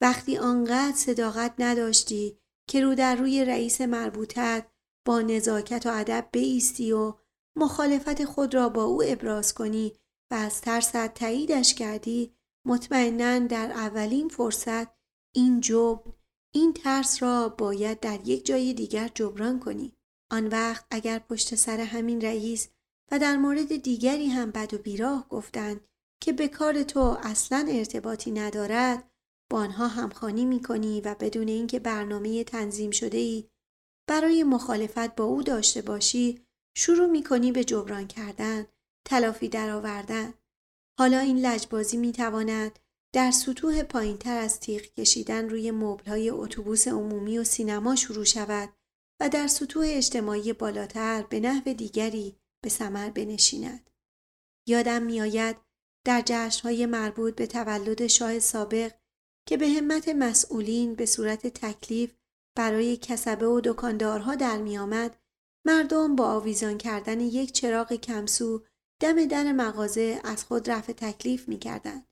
وقتی 0.00 0.36
آنقدر 0.36 0.96
صداقت 0.96 1.54
نداشتی 1.58 2.38
که 2.68 2.80
رو 2.80 2.94
در 2.94 3.16
روی 3.16 3.44
رئیس 3.44 3.80
مربوطت 3.80 4.66
با 5.06 5.20
نزاکت 5.20 5.86
و 5.86 5.90
ادب 5.90 6.28
بیستی 6.32 6.92
و 6.92 7.14
مخالفت 7.56 8.24
خود 8.24 8.54
را 8.54 8.68
با 8.68 8.84
او 8.84 9.02
ابراز 9.06 9.54
کنی 9.54 9.92
و 10.30 10.34
از 10.34 10.60
ترست 10.60 11.06
تاییدش 11.06 11.74
کردی 11.74 12.34
مطمئنا 12.66 13.38
در 13.38 13.72
اولین 13.72 14.28
فرصت 14.28 14.88
این 15.36 15.60
جبن 15.60 16.12
این 16.54 16.72
ترس 16.72 17.22
را 17.22 17.48
باید 17.48 18.00
در 18.00 18.20
یک 18.24 18.46
جای 18.46 18.74
دیگر 18.74 19.10
جبران 19.14 19.60
کنی. 19.60 19.96
آن 20.30 20.46
وقت 20.46 20.84
اگر 20.90 21.18
پشت 21.18 21.54
سر 21.54 21.80
همین 21.80 22.20
رئیس 22.20 22.68
و 23.12 23.18
در 23.18 23.36
مورد 23.36 23.76
دیگری 23.76 24.26
هم 24.26 24.50
بد 24.50 24.74
و 24.74 24.78
بیراه 24.78 25.28
گفتند 25.28 25.80
که 26.20 26.32
به 26.32 26.48
کار 26.48 26.82
تو 26.82 27.18
اصلا 27.22 27.66
ارتباطی 27.68 28.30
ندارد 28.30 29.10
با 29.50 29.58
آنها 29.58 29.88
همخانی 29.88 30.44
می 30.44 30.62
کنی 30.62 31.00
و 31.00 31.14
بدون 31.20 31.48
اینکه 31.48 31.78
برنامه 31.78 32.44
تنظیم 32.44 32.90
شده 32.90 33.18
ای 33.18 33.48
برای 34.08 34.44
مخالفت 34.44 35.16
با 35.16 35.24
او 35.24 35.42
داشته 35.42 35.82
باشی 35.82 36.46
شروع 36.76 37.06
می 37.06 37.22
کنی 37.22 37.52
به 37.52 37.64
جبران 37.64 38.06
کردن 38.06 38.66
تلافی 39.06 39.48
درآوردن. 39.48 40.34
حالا 40.98 41.18
این 41.18 41.46
لجبازی 41.46 41.96
می 41.96 42.12
تواند 42.12 42.78
در 43.14 43.30
سطوح 43.30 43.82
پایین 43.82 44.18
تر 44.18 44.38
از 44.38 44.60
تیغ 44.60 44.82
کشیدن 44.82 45.48
روی 45.48 45.70
مبلهای 45.70 46.30
اتوبوس 46.30 46.88
عمومی 46.88 47.38
و 47.38 47.44
سینما 47.44 47.96
شروع 47.96 48.24
شود 48.24 48.68
و 49.20 49.28
در 49.28 49.46
سطوح 49.46 49.86
اجتماعی 49.88 50.52
بالاتر 50.52 51.22
به 51.22 51.40
نحو 51.40 51.72
دیگری 51.72 52.36
به 52.64 52.70
ثمر 52.70 53.10
بنشیند. 53.10 53.90
یادم 54.68 55.02
میآید 55.02 55.56
در 56.06 56.22
جشنهای 56.26 56.86
مربوط 56.86 57.34
به 57.34 57.46
تولد 57.46 58.06
شاه 58.06 58.38
سابق 58.38 58.92
که 59.48 59.56
به 59.56 59.68
همت 59.68 60.08
مسئولین 60.08 60.94
به 60.94 61.06
صورت 61.06 61.46
تکلیف 61.46 62.14
برای 62.56 62.96
کسبه 62.96 63.46
و 63.46 63.60
دکاندارها 63.64 64.34
در 64.34 64.58
میآمد 64.58 65.16
مردم 65.66 66.16
با 66.16 66.26
آویزان 66.26 66.78
کردن 66.78 67.20
یک 67.20 67.52
چراغ 67.52 67.92
کمسو 67.92 68.64
دم 69.02 69.24
در 69.24 69.52
مغازه 69.52 70.20
از 70.24 70.44
خود 70.44 70.70
رفع 70.70 70.92
تکلیف 70.92 71.48
می 71.48 71.58
کردن. 71.58 72.04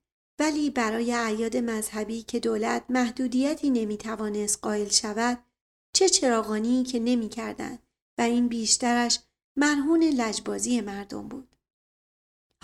ولی 0.43 0.71
برای 0.71 1.15
اعیاد 1.15 1.57
مذهبی 1.57 2.23
که 2.23 2.41
دولت 2.41 2.85
محدودیتی 2.89 3.71
نمی 3.71 3.97
توانست 3.97 4.59
قائل 4.63 4.89
شود 4.89 5.45
چه 5.95 6.09
چراغانی 6.09 6.85
که 6.85 6.99
نمی 6.99 7.29
کردن 7.29 7.79
و 8.19 8.23
این 8.23 8.49
بیشترش 8.49 9.21
مرهون 9.57 10.03
لجبازی 10.03 10.81
مردم 10.81 11.29
بود. 11.29 11.57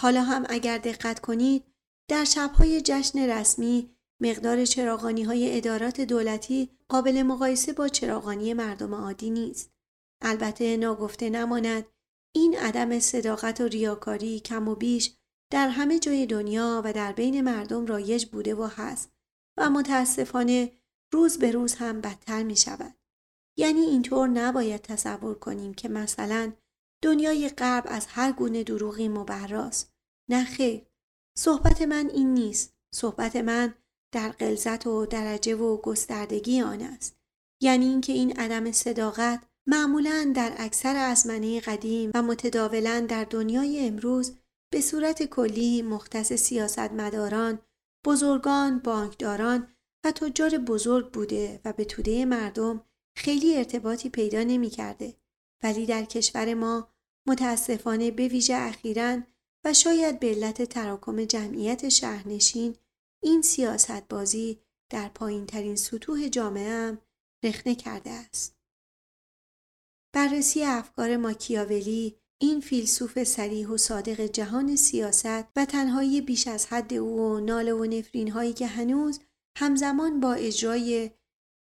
حالا 0.01 0.23
هم 0.23 0.47
اگر 0.49 0.79
دقت 0.79 1.21
کنید 1.21 1.65
در 2.09 2.25
شبهای 2.25 2.81
جشن 2.81 3.19
رسمی 3.19 3.91
مقدار 4.21 4.65
چراغانی 4.65 5.23
های 5.23 5.57
ادارات 5.57 6.01
دولتی 6.01 6.71
قابل 6.89 7.23
مقایسه 7.23 7.73
با 7.73 7.89
چراغانی 7.89 8.55
مردم 8.55 8.95
عادی 8.95 9.31
نیست. 9.31 9.73
البته 10.23 10.77
ناگفته 10.77 11.31
نماند 11.31 11.87
این 12.35 12.59
عدم 12.59 12.99
صداقت 12.99 13.61
و 13.61 13.65
ریاکاری 13.65 14.41
کم 14.41 14.69
و 14.69 14.75
بیش 14.75 15.18
در 15.51 15.69
همه 15.69 15.99
جای 15.99 16.27
دنیا 16.27 16.83
و 16.85 16.93
در 16.93 17.13
بین 17.13 17.41
مردم 17.41 17.87
رایج 17.87 18.27
بوده 18.27 18.55
و 18.55 18.69
هست 18.77 19.13
و 19.57 19.71
متاسفانه 19.71 20.73
روز 21.13 21.39
به 21.39 21.51
روز 21.51 21.75
هم 21.75 22.01
بدتر 22.01 22.43
می 22.43 22.57
شود. 22.57 22.95
یعنی 23.59 23.81
اینطور 23.81 24.29
نباید 24.29 24.83
تصور 24.83 25.35
کنیم 25.35 25.75
که 25.75 25.89
مثلا 25.89 26.53
دنیای 27.03 27.49
غرب 27.49 27.85
از 27.89 28.07
هر 28.07 28.33
گونه 28.33 28.65
دروغی 28.65 29.09
مبراست. 29.09 29.95
نه 30.31 30.45
خیر. 30.45 30.87
صحبت 31.39 31.83
من 31.83 32.11
این 32.11 32.35
نیست. 32.35 32.79
صحبت 32.95 33.37
من 33.37 33.75
در 34.13 34.29
غلظت 34.29 34.87
و 34.87 35.07
درجه 35.07 35.57
و 35.57 35.77
گستردگی 35.77 36.61
آن 36.61 36.83
است 36.83 37.19
یعنی 37.63 37.87
اینکه 37.87 38.13
این 38.13 38.41
عدم 38.41 38.73
صداقت 38.73 39.43
معمولا 39.67 40.33
در 40.37 40.55
اکثر 40.59 40.97
ازمنه 40.97 41.61
قدیم 41.61 42.11
و 42.15 42.23
متداولا 42.23 43.07
در 43.09 43.25
دنیای 43.25 43.87
امروز 43.87 44.37
به 44.71 44.81
صورت 44.81 45.23
کلی 45.23 45.83
مختص 45.83 46.33
سیاستمداران، 46.33 47.63
بزرگان، 48.07 48.79
بانکداران 48.79 49.75
و 50.05 50.13
تجار 50.13 50.59
بزرگ 50.59 51.13
بوده 51.13 51.61
و 51.65 51.73
به 51.73 51.85
توده 51.85 52.25
مردم 52.25 52.85
خیلی 53.17 53.57
ارتباطی 53.57 54.09
پیدا 54.09 54.43
نمی 54.43 54.71
کرده. 54.71 55.15
ولی 55.63 55.87
در 55.87 56.05
کشور 56.05 56.55
ما 56.55 56.89
متاسفانه 57.29 58.11
به 58.11 58.29
ویژه 58.29 58.55
اخیرا 58.55 59.23
و 59.65 59.75
شاید 59.75 60.21
به 60.21 60.27
علت 60.27 60.63
تراکم 60.63 61.25
جمعیت 61.25 61.89
شهرنشین 61.89 62.77
این 63.23 63.43
سیاست 63.43 64.09
بازی 64.09 64.61
در 64.91 65.09
پایین 65.09 65.47
ترین 65.47 65.77
سطوح 65.77 66.29
جامعه 66.29 66.71
هم 66.71 66.99
رخنه 67.45 67.75
کرده 67.75 68.11
است. 68.11 68.59
بررسی 70.15 70.63
افکار 70.63 71.17
ماکیاولی 71.17 72.21
این 72.41 72.61
فیلسوف 72.61 73.23
سریح 73.23 73.69
و 73.69 73.77
صادق 73.77 74.21
جهان 74.21 74.77
سیاست 74.77 75.45
و 75.57 75.65
تنهایی 75.65 76.21
بیش 76.21 76.49
از 76.49 76.67
حد 76.67 76.95
او 76.95 77.21
و 77.21 77.41
ناله 77.41 77.73
و 77.73 77.85
نفرین 77.85 78.31
هایی 78.31 78.53
که 78.53 78.67
هنوز 78.67 79.21
همزمان 79.59 80.21
با 80.21 80.33
اجرای 80.33 81.11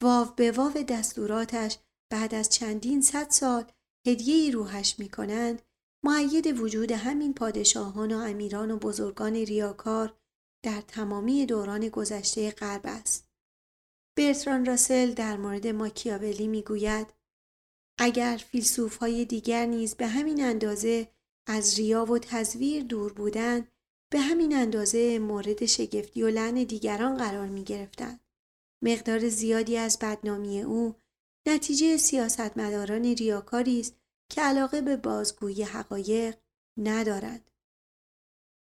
واو 0.02 0.28
به 0.36 0.52
واو 0.52 0.72
دستوراتش 0.72 1.78
بعد 2.12 2.34
از 2.34 2.48
چندین 2.48 3.02
صد 3.02 3.30
سال 3.30 3.64
هدیه 4.06 4.50
روحش 4.50 4.98
می 4.98 5.08
کنند 5.08 5.62
معید 6.04 6.60
وجود 6.60 6.92
همین 6.92 7.34
پادشاهان 7.34 8.12
و 8.12 8.18
امیران 8.18 8.70
و 8.70 8.76
بزرگان 8.76 9.34
ریاکار 9.34 10.16
در 10.64 10.80
تمامی 10.80 11.46
دوران 11.46 11.88
گذشته 11.88 12.50
غرب 12.50 12.80
است. 12.84 13.28
برتران 14.18 14.64
راسل 14.64 15.12
در 15.12 15.36
مورد 15.36 15.66
ماکیاولی 15.66 16.46
می 16.46 16.62
گوید 16.62 17.06
اگر 17.98 18.40
فیلسوف 18.50 18.96
های 18.96 19.24
دیگر 19.24 19.66
نیز 19.66 19.94
به 19.94 20.06
همین 20.06 20.44
اندازه 20.44 21.09
از 21.46 21.78
ریا 21.78 22.04
و 22.04 22.18
تزویر 22.18 22.85
دور 22.85 23.12
بودند 23.12 23.68
به 24.12 24.20
همین 24.20 24.56
اندازه 24.56 25.18
مورد 25.18 25.66
شگفتی 25.66 26.22
و 26.22 26.28
لعن 26.28 26.54
دیگران 26.54 27.16
قرار 27.16 27.46
می 27.48 27.64
گرفتند. 27.64 28.20
مقدار 28.82 29.28
زیادی 29.28 29.76
از 29.76 29.98
بدنامی 29.98 30.62
او 30.62 30.94
نتیجه 31.48 31.96
سیاستمداران 31.96 33.04
ریاکاری 33.04 33.80
است 33.80 33.96
که 34.30 34.40
علاقه 34.40 34.80
به 34.80 34.96
بازگویی 34.96 35.62
حقایق 35.62 36.38
ندارند. 36.76 37.50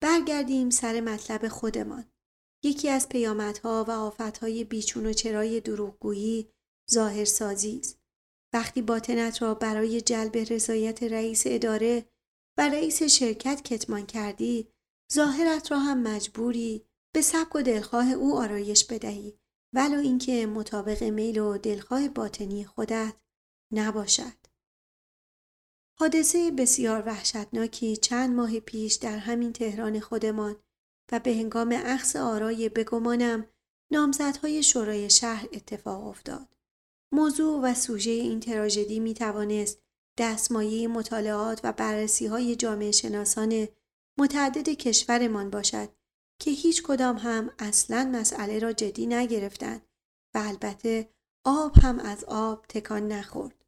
برگردیم 0.02 0.70
سر 0.70 1.02
مطلب 1.02 1.48
خودمان. 1.48 2.06
یکی 2.64 2.90
از 2.90 3.10
پیامدها 3.10 3.86
و 3.88 3.92
آفتهای 3.92 4.64
بیچون 4.64 5.06
و 5.06 5.14
چرای 5.14 5.60
دروغگویی 5.60 6.50
ظاهرسازی 6.92 7.80
است. 7.80 8.01
وقتی 8.54 8.82
باطنت 8.82 9.42
را 9.42 9.54
برای 9.54 10.02
جلب 10.02 10.38
رضایت 10.38 11.04
رئیس 11.04 11.44
اداره 11.46 12.06
و 12.58 12.70
رئیس 12.70 13.04
شرکت 13.04 13.62
کتمان 13.62 14.06
کردی 14.06 14.68
ظاهرت 15.14 15.72
را 15.72 15.80
هم 15.80 16.02
مجبوری 16.02 16.86
به 17.14 17.22
سبک 17.22 17.56
و 17.56 17.62
دلخواه 17.62 18.12
او 18.12 18.38
آرایش 18.38 18.86
بدهی 18.86 19.40
ولو 19.74 20.00
اینکه 20.00 20.46
مطابق 20.46 21.04
میل 21.04 21.40
و 21.40 21.58
دلخواه 21.58 22.10
باطنی 22.10 22.66
خودت 22.66 23.14
نباشد 23.74 24.42
حادثه 26.00 26.52
بسیار 26.52 27.04
وحشتناکی 27.06 27.98
چند 27.98 28.36
ماه 28.36 28.60
پیش 28.60 28.94
در 28.94 29.18
همین 29.18 29.54
تهران 29.54 30.00
خودمان 30.00 30.56
و 31.12 31.20
به 31.20 31.32
هنگام 31.32 31.82
اخص 31.86 32.16
آرای 32.16 32.70
بگمانم 32.70 33.48
نامزدهای 33.92 34.64
شورای 34.64 35.10
شهر 35.10 35.48
اتفاق 35.54 36.08
افتاد. 36.08 36.56
موضوع 37.12 37.62
و 37.64 37.74
سوژه 37.74 38.12
این 38.12 38.40
تراژدی 38.40 39.00
می 39.00 39.14
توانست 39.14 39.82
دستمایه 40.18 40.88
مطالعات 40.88 41.62
و 41.64 41.74
بررسی 41.74 42.28
های 42.28 42.56
جامعه 42.56 42.92
شناسان 42.92 43.68
متعدد 44.20 44.70
کشورمان 44.70 45.50
باشد 45.50 45.90
که 46.40 46.52
هیچ 46.52 46.84
کدام 46.84 47.18
هم 47.18 47.52
اصلا 47.60 48.12
مسئله 48.14 48.60
را 48.60 48.74
جدی 48.74 49.08
نگرفتند 49.08 49.82
و 50.34 50.38
البته 50.38 51.10
آب 51.46 51.78
هم 51.78 52.00
از 52.00 52.24
آب 52.24 52.66
تکان 52.70 53.08
نخورد. 53.08 53.66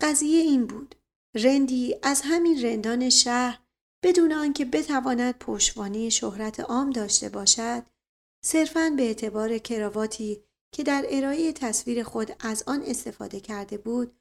قضیه 0.00 0.40
این 0.40 0.66
بود. 0.66 0.94
رندی 1.34 1.96
از 2.02 2.22
همین 2.24 2.62
رندان 2.62 3.10
شهر 3.10 3.60
بدون 4.02 4.32
آنکه 4.32 4.64
بتواند 4.64 5.38
پشتوانه 5.38 6.08
شهرت 6.08 6.60
عام 6.60 6.90
داشته 6.90 7.28
باشد 7.28 7.82
صرفاً 8.44 8.90
به 8.96 9.02
اعتبار 9.02 9.58
کراواتی 9.58 10.44
که 10.74 10.82
در 10.82 11.06
ارائه 11.08 11.52
تصویر 11.52 12.02
خود 12.02 12.36
از 12.40 12.64
آن 12.66 12.82
استفاده 12.82 13.40
کرده 13.40 13.78
بود 13.78 14.16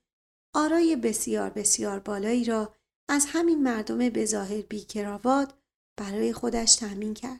آرای 0.55 0.95
بسیار 0.95 1.49
بسیار 1.49 1.99
بالایی 1.99 2.45
را 2.45 2.75
از 3.09 3.25
همین 3.29 3.63
مردم 3.63 4.09
به 4.09 4.25
ظاهر 4.25 4.61
بی 4.61 4.79
کراوات 4.79 5.53
برای 5.97 6.33
خودش 6.33 6.75
تأمین 6.75 7.13
کرد. 7.13 7.39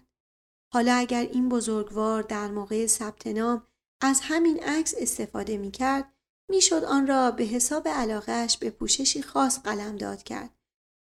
حالا 0.74 0.94
اگر 0.94 1.22
این 1.22 1.50
بزرگوار 1.50 2.24
در 2.24 2.48
موقع 2.48 2.88
ثبت 2.88 3.28
نام 3.28 3.68
از 4.02 4.20
همین 4.24 4.64
عکس 4.64 4.94
استفاده 4.98 5.58
می 5.58 5.72
کرد 5.72 6.14
می 6.50 6.62
شد 6.62 6.84
آن 6.84 7.08
را 7.08 7.32
به 7.32 7.44
حساب 7.44 7.88
علاقهش 7.88 8.58
به 8.58 8.70
پوششی 8.70 9.22
خاص 9.22 9.60
قلم 9.60 9.96
داد 9.96 10.24
کرد 10.24 10.50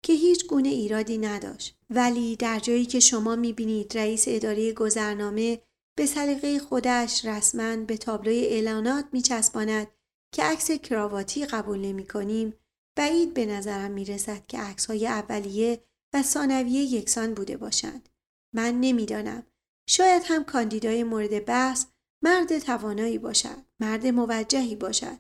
که 0.05 0.13
هیچ 0.13 0.47
گونه 0.47 0.69
ایرادی 0.69 1.19
نداشت 1.19 1.79
ولی 1.91 2.37
در 2.37 2.59
جایی 2.59 2.87
که 2.87 3.01
شما 3.01 3.37
می 3.37 3.53
بینید 3.53 3.99
رئیس 3.99 4.25
اداره 4.27 4.73
گذرنامه 4.73 5.63
به 5.99 6.07
سلیقه 6.07 6.59
خودش 6.59 7.25
رسما 7.25 7.77
به 7.77 7.97
تابلوی 7.97 8.47
اعلانات 8.47 9.05
می 9.13 9.23
چسباند 9.23 9.87
که 10.35 10.43
عکس 10.43 10.71
کراواتی 10.71 11.47
قبول 11.47 11.79
نمی 11.79 12.07
کنیم 12.07 12.55
بعید 12.97 13.35
به 13.35 13.47
نظرم 13.47 13.91
می 13.91 14.05
رسد 14.05 14.47
که 14.47 14.59
عکس 14.59 14.87
های 14.87 15.07
اولیه 15.07 15.85
و 16.15 16.23
ثانویه 16.23 16.83
یکسان 16.83 17.35
بوده 17.35 17.57
باشند. 17.57 18.09
من 18.55 18.81
نمی‌دانم. 18.81 19.47
شاید 19.89 20.23
هم 20.27 20.45
کاندیدای 20.45 21.05
مورد 21.05 21.45
بحث 21.45 21.87
مرد 22.25 22.59
توانایی 22.59 23.19
باشد، 23.19 23.59
مرد 23.81 24.07
موجهی 24.07 24.77
باشد، 24.77 25.19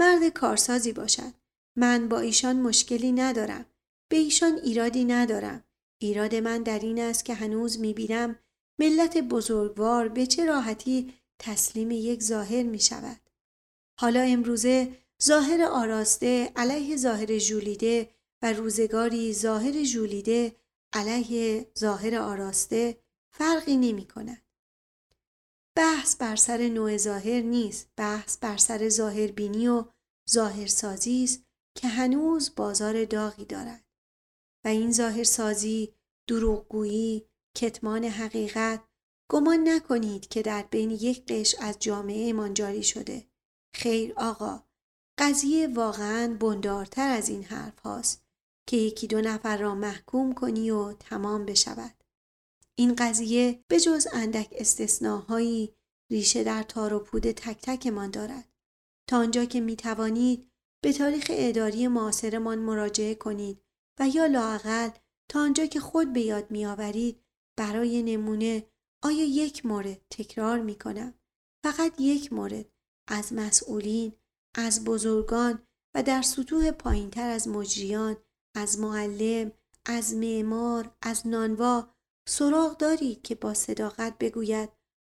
مرد 0.00 0.28
کارسازی 0.28 0.92
باشد. 0.92 1.32
من 1.78 2.08
با 2.08 2.20
ایشان 2.20 2.60
مشکلی 2.60 3.12
ندارم. 3.12 3.66
به 4.10 4.16
ایشان 4.16 4.58
ایرادی 4.64 5.04
ندارم. 5.04 5.64
ایراد 6.00 6.34
من 6.34 6.62
در 6.62 6.78
این 6.78 7.00
است 7.00 7.24
که 7.24 7.34
هنوز 7.34 7.80
می‌بینم 7.80 8.38
ملت 8.82 9.18
بزرگوار 9.18 10.08
به 10.08 10.26
چه 10.26 10.44
راحتی 10.44 11.14
تسلیم 11.38 11.90
یک 11.90 12.22
ظاهر 12.22 12.62
می 12.62 12.80
شود. 12.80 13.20
حالا 14.00 14.20
امروزه 14.20 14.96
ظاهر 15.22 15.62
آراسته 15.62 16.52
علیه 16.56 16.96
ظاهر 16.96 17.38
جولیده 17.38 18.10
و 18.42 18.52
روزگاری 18.52 19.34
ظاهر 19.34 19.82
جولیده 19.82 20.56
علیه 20.92 21.72
ظاهر 21.78 22.18
آراسته 22.18 22.98
فرقی 23.32 23.76
نمی 23.76 24.06
کند. 24.06 24.42
بحث 25.76 26.16
بر 26.16 26.36
سر 26.36 26.68
نوع 26.68 26.96
ظاهر 26.96 27.40
نیست 27.40 27.90
بحث 27.96 28.38
بر 28.38 28.56
سر 28.56 28.88
ظاهر 28.88 29.26
بینی 29.26 29.68
و 29.68 29.84
ظاهر 30.30 30.66
سازی 30.66 31.24
است 31.24 31.44
که 31.74 31.88
هنوز 31.88 32.54
بازار 32.56 33.04
داغی 33.04 33.44
دارد 33.44 33.84
و 34.64 34.68
این 34.68 34.92
ظاهر 34.92 35.24
سازی 35.24 35.94
دروغگویی 36.28 37.31
کتمان 37.54 38.04
حقیقت 38.04 38.84
گمان 39.30 39.68
نکنید 39.68 40.28
که 40.28 40.42
در 40.42 40.62
بین 40.62 40.90
یک 40.90 41.26
قش 41.26 41.54
از 41.60 41.76
جامعه 41.78 42.24
ایمان 42.24 42.54
جاری 42.54 42.82
شده. 42.82 43.26
خیر 43.74 44.12
آقا 44.16 44.62
قضیه 45.18 45.68
واقعا 45.68 46.36
بندارتر 46.40 47.10
از 47.10 47.28
این 47.28 47.44
حرف 47.44 47.78
هاست 47.78 48.24
که 48.66 48.76
یکی 48.76 49.06
دو 49.06 49.20
نفر 49.20 49.56
را 49.56 49.74
محکوم 49.74 50.32
کنی 50.32 50.70
و 50.70 50.92
تمام 50.92 51.44
بشود. 51.44 51.94
این 52.74 52.94
قضیه 52.94 53.64
به 53.68 53.80
جز 53.80 54.06
اندک 54.12 54.48
استثناهایی 54.52 55.74
ریشه 56.10 56.44
در 56.44 56.62
تار 56.62 56.94
و 56.94 56.98
پود 56.98 57.30
تک 57.30 57.58
تکمان 57.62 58.10
دارد. 58.10 58.48
تا 59.08 59.18
آنجا 59.18 59.44
که 59.44 59.60
می 59.60 59.76
توانید 59.76 60.50
به 60.84 60.92
تاریخ 60.92 61.26
اداری 61.30 61.88
معاصرمان 61.88 62.58
مراجعه 62.58 63.14
کنید 63.14 63.62
و 64.00 64.08
یا 64.08 64.26
لاقل 64.26 64.88
تا 65.28 65.40
آنجا 65.40 65.66
که 65.66 65.80
خود 65.80 66.12
به 66.12 66.20
یاد 66.20 66.50
میآورید 66.50 67.21
برای 67.58 68.02
نمونه 68.02 68.66
آیا 69.02 69.24
یک 69.24 69.66
مورد 69.66 70.00
تکرار 70.10 70.60
می 70.60 70.78
کنم 70.78 71.14
فقط 71.64 72.00
یک 72.00 72.32
مورد 72.32 72.66
از 73.08 73.32
مسئولین 73.32 74.12
از 74.56 74.84
بزرگان 74.84 75.62
و 75.96 76.02
در 76.02 76.22
سطوح 76.22 76.70
پایینتر 76.70 77.30
از 77.30 77.48
مجریان 77.48 78.16
از 78.56 78.78
معلم 78.78 79.52
از 79.86 80.14
معمار 80.14 80.96
از 81.02 81.26
نانوا 81.26 81.94
سراغ 82.28 82.76
دارید 82.76 83.22
که 83.22 83.34
با 83.34 83.54
صداقت 83.54 84.18
بگوید 84.18 84.68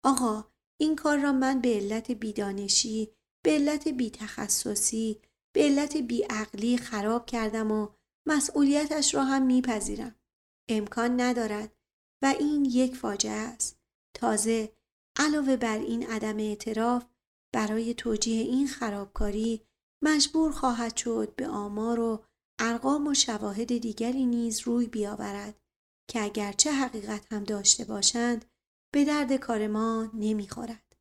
آقا 0.04 0.44
این 0.80 0.96
کار 0.96 1.18
را 1.18 1.32
من 1.32 1.60
به 1.60 1.68
علت 1.68 2.10
بیدانشی 2.10 3.10
به 3.44 3.50
علت 3.50 3.88
بیتخصصی 3.88 5.20
به 5.54 5.62
علت 5.62 5.96
بیعقلی 5.96 6.76
خراب 6.76 7.26
کردم 7.26 7.70
و 7.70 7.88
مسئولیتش 8.28 9.14
را 9.14 9.24
هم 9.24 9.46
میپذیرم. 9.46 10.14
امکان 10.68 11.20
ندارد 11.20 11.72
و 12.24 12.26
این 12.26 12.64
یک 12.64 12.96
فاجعه 12.96 13.32
است 13.32 13.80
تازه 14.14 14.72
علاوه 15.16 15.56
بر 15.56 15.78
این 15.78 16.06
عدم 16.06 16.36
اعتراف 16.36 17.04
برای 17.54 17.94
توجیه 17.94 18.40
این 18.42 18.66
خرابکاری 18.66 19.62
مجبور 20.02 20.52
خواهد 20.52 20.96
شد 20.96 21.34
به 21.36 21.48
آمار 21.48 22.00
و 22.00 22.24
ارقام 22.58 23.06
و 23.06 23.14
شواهد 23.14 23.78
دیگری 23.78 24.26
نیز 24.26 24.60
روی 24.60 24.86
بیاورد 24.86 25.60
که 26.10 26.24
اگرچه 26.24 26.72
حقیقت 26.72 27.32
هم 27.32 27.44
داشته 27.44 27.84
باشند 27.84 28.44
به 28.94 29.04
درد 29.04 29.32
کار 29.32 29.66
ما 29.66 30.10
نمی‌خورد. 30.14 30.96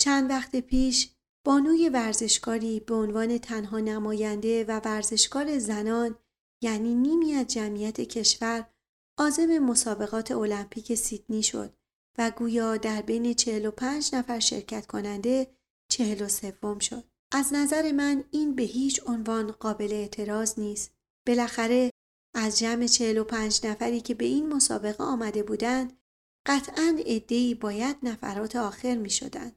چند 0.00 0.30
وقت 0.30 0.56
پیش 0.56 1.14
بانوی 1.46 1.88
ورزشکاری 1.88 2.80
به 2.80 2.94
عنوان 2.94 3.38
تنها 3.38 3.80
نماینده 3.80 4.64
و 4.64 4.80
ورزشکار 4.84 5.58
زنان 5.58 6.18
یعنی 6.62 6.94
نیمی 6.94 7.34
از 7.34 7.46
جمعیت 7.46 8.00
کشور 8.00 8.73
عازم 9.18 9.58
مسابقات 9.58 10.30
المپیک 10.30 10.94
سیدنی 10.94 11.42
شد 11.42 11.74
و 12.18 12.30
گویا 12.30 12.76
در 12.76 13.02
بین 13.02 13.34
45 13.34 14.14
نفر 14.14 14.38
شرکت 14.38 14.86
کننده 14.86 15.54
43 15.90 16.54
شد. 16.80 17.04
از 17.32 17.52
نظر 17.52 17.92
من 17.92 18.24
این 18.30 18.54
به 18.54 18.62
هیچ 18.62 19.00
عنوان 19.06 19.52
قابل 19.52 19.92
اعتراض 19.92 20.58
نیست. 20.58 20.94
بالاخره 21.26 21.90
از 22.34 22.58
جمع 22.58 22.86
45 22.86 23.66
نفری 23.66 24.00
که 24.00 24.14
به 24.14 24.24
این 24.24 24.52
مسابقه 24.52 25.04
آمده 25.04 25.42
بودند 25.42 25.98
قطعا 26.46 26.98
عدهای 27.06 27.54
باید 27.54 27.96
نفرات 28.02 28.56
آخر 28.56 28.96
می 28.96 29.10
شدند. 29.10 29.56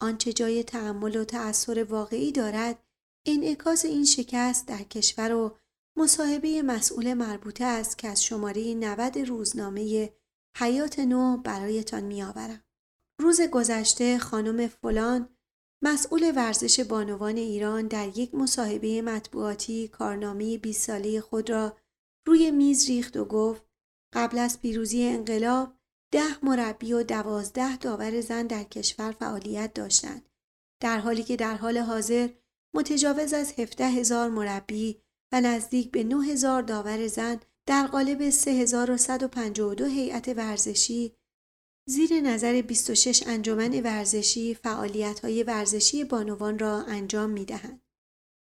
آنچه 0.00 0.32
جای 0.32 0.62
تحمل 0.62 1.16
و 1.16 1.24
تأثیر 1.24 1.84
واقعی 1.84 2.32
دارد 2.32 2.84
انعکاس 3.26 3.84
این 3.84 4.04
شکست 4.04 4.66
در 4.66 4.82
کشور 4.82 5.32
و 5.32 5.56
مصاحبه 5.96 6.62
مسئول 6.62 7.14
مربوطه 7.14 7.64
است 7.64 7.98
که 7.98 8.08
از 8.08 8.24
شماره 8.24 8.74
90 8.74 9.18
روزنامه 9.18 10.12
حیات 10.58 10.98
نو 10.98 11.36
برایتان 11.36 12.04
میآورم. 12.04 12.64
روز 13.20 13.40
گذشته 13.40 14.18
خانم 14.18 14.66
فلان 14.66 15.28
مسئول 15.84 16.32
ورزش 16.36 16.80
بانوان 16.80 17.36
ایران 17.36 17.86
در 17.86 18.18
یک 18.18 18.34
مصاحبه 18.34 19.02
مطبوعاتی 19.02 19.88
کارنامه 19.88 20.58
20 20.58 20.86
ساله 20.86 21.20
خود 21.20 21.50
را 21.50 21.76
روی 22.26 22.50
میز 22.50 22.88
ریخت 22.88 23.16
و 23.16 23.24
گفت 23.24 23.66
قبل 24.14 24.38
از 24.38 24.60
پیروزی 24.60 25.04
انقلاب 25.04 25.74
ده 26.12 26.44
مربی 26.44 26.92
و 26.92 27.02
دوازده 27.02 27.76
داور 27.76 28.20
زن 28.20 28.46
در 28.46 28.64
کشور 28.64 29.12
فعالیت 29.12 29.74
داشتند 29.74 30.28
در 30.82 30.98
حالی 30.98 31.22
که 31.22 31.36
در 31.36 31.56
حال 31.56 31.78
حاضر 31.78 32.28
متجاوز 32.74 33.32
از 33.32 33.52
17 33.58 33.84
هزار 33.84 34.30
مربی 34.30 35.03
نزدیک 35.40 35.90
به 35.90 36.04
9 36.04 36.24
هزار 36.24 36.62
داور 36.62 37.06
زن 37.06 37.40
در 37.66 37.86
قالب 37.86 38.30
3152 38.30 39.84
هیئت 39.84 40.28
ورزشی 40.28 41.16
زیر 41.88 42.20
نظر 42.20 42.62
26 42.62 43.22
انجمن 43.26 43.80
ورزشی 43.80 44.54
فعالیت 44.54 45.20
های 45.20 45.42
ورزشی 45.42 46.04
بانوان 46.04 46.58
را 46.58 46.82
انجام 46.82 47.30
می 47.30 47.44
دهند. 47.44 47.82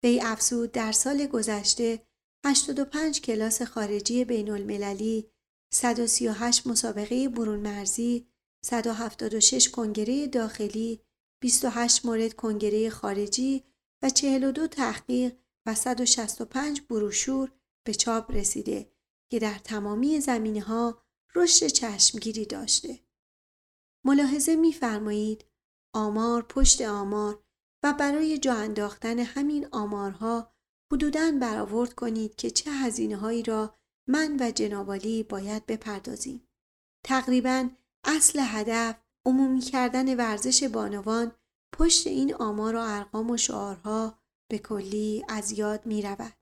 وی 0.03 0.21
افزود 0.21 0.71
در 0.71 0.91
سال 0.91 1.27
گذشته 1.27 2.01
85 2.45 3.21
کلاس 3.21 3.61
خارجی 3.61 4.25
بین 4.25 4.49
المللی 4.49 5.31
138 5.73 6.67
مسابقه 6.67 7.29
برون 7.29 7.59
مرزی 7.59 8.27
176 8.65 9.69
کنگره 9.69 10.27
داخلی 10.27 11.01
28 11.41 12.05
مورد 12.05 12.33
کنگره 12.33 12.89
خارجی 12.89 13.63
و 14.03 14.09
42 14.09 14.67
تحقیق 14.67 15.35
و 15.70 15.76
165 15.76 16.82
بروشور 16.82 17.51
به 17.86 17.93
چاپ 17.93 18.32
رسیده 18.32 18.91
که 19.32 19.39
در 19.39 19.57
تمامی 19.57 20.20
زمینه 20.20 20.61
ها 20.61 21.03
رشد 21.36 21.67
چشمگیری 21.67 22.45
داشته. 22.45 22.99
ملاحظه 24.05 24.55
می‌فرمایید 24.55 25.45
آمار 25.93 26.41
پشت 26.41 26.82
آمار 26.82 27.43
و 27.84 27.93
برای 27.93 28.38
جا 28.38 28.53
انداختن 28.53 29.20
همین 29.20 29.67
آمارها 29.72 30.53
حدوداً 30.93 31.32
برآورد 31.41 31.93
کنید 31.93 32.36
که 32.36 32.51
چه 32.51 32.72
هزینه 32.72 33.17
هایی 33.17 33.43
را 33.43 33.76
من 34.07 34.38
و 34.39 34.51
جنابالی 34.51 35.24
باید 35.24 35.65
بپردازیم. 35.65 36.47
تقریبا 37.05 37.70
اصل 38.03 38.39
هدف 38.43 38.95
عمومی 39.26 39.61
کردن 39.61 40.17
ورزش 40.17 40.63
بانوان 40.63 41.32
پشت 41.74 42.07
این 42.07 42.36
آمار 42.36 42.76
و 42.76 42.80
ارقام 42.80 43.30
و 43.30 43.38
شعارها 43.38 44.18
به 44.49 44.57
کلی 44.57 45.25
از 45.29 45.51
یاد 45.51 45.85
می 45.85 46.01
رود. 46.01 46.38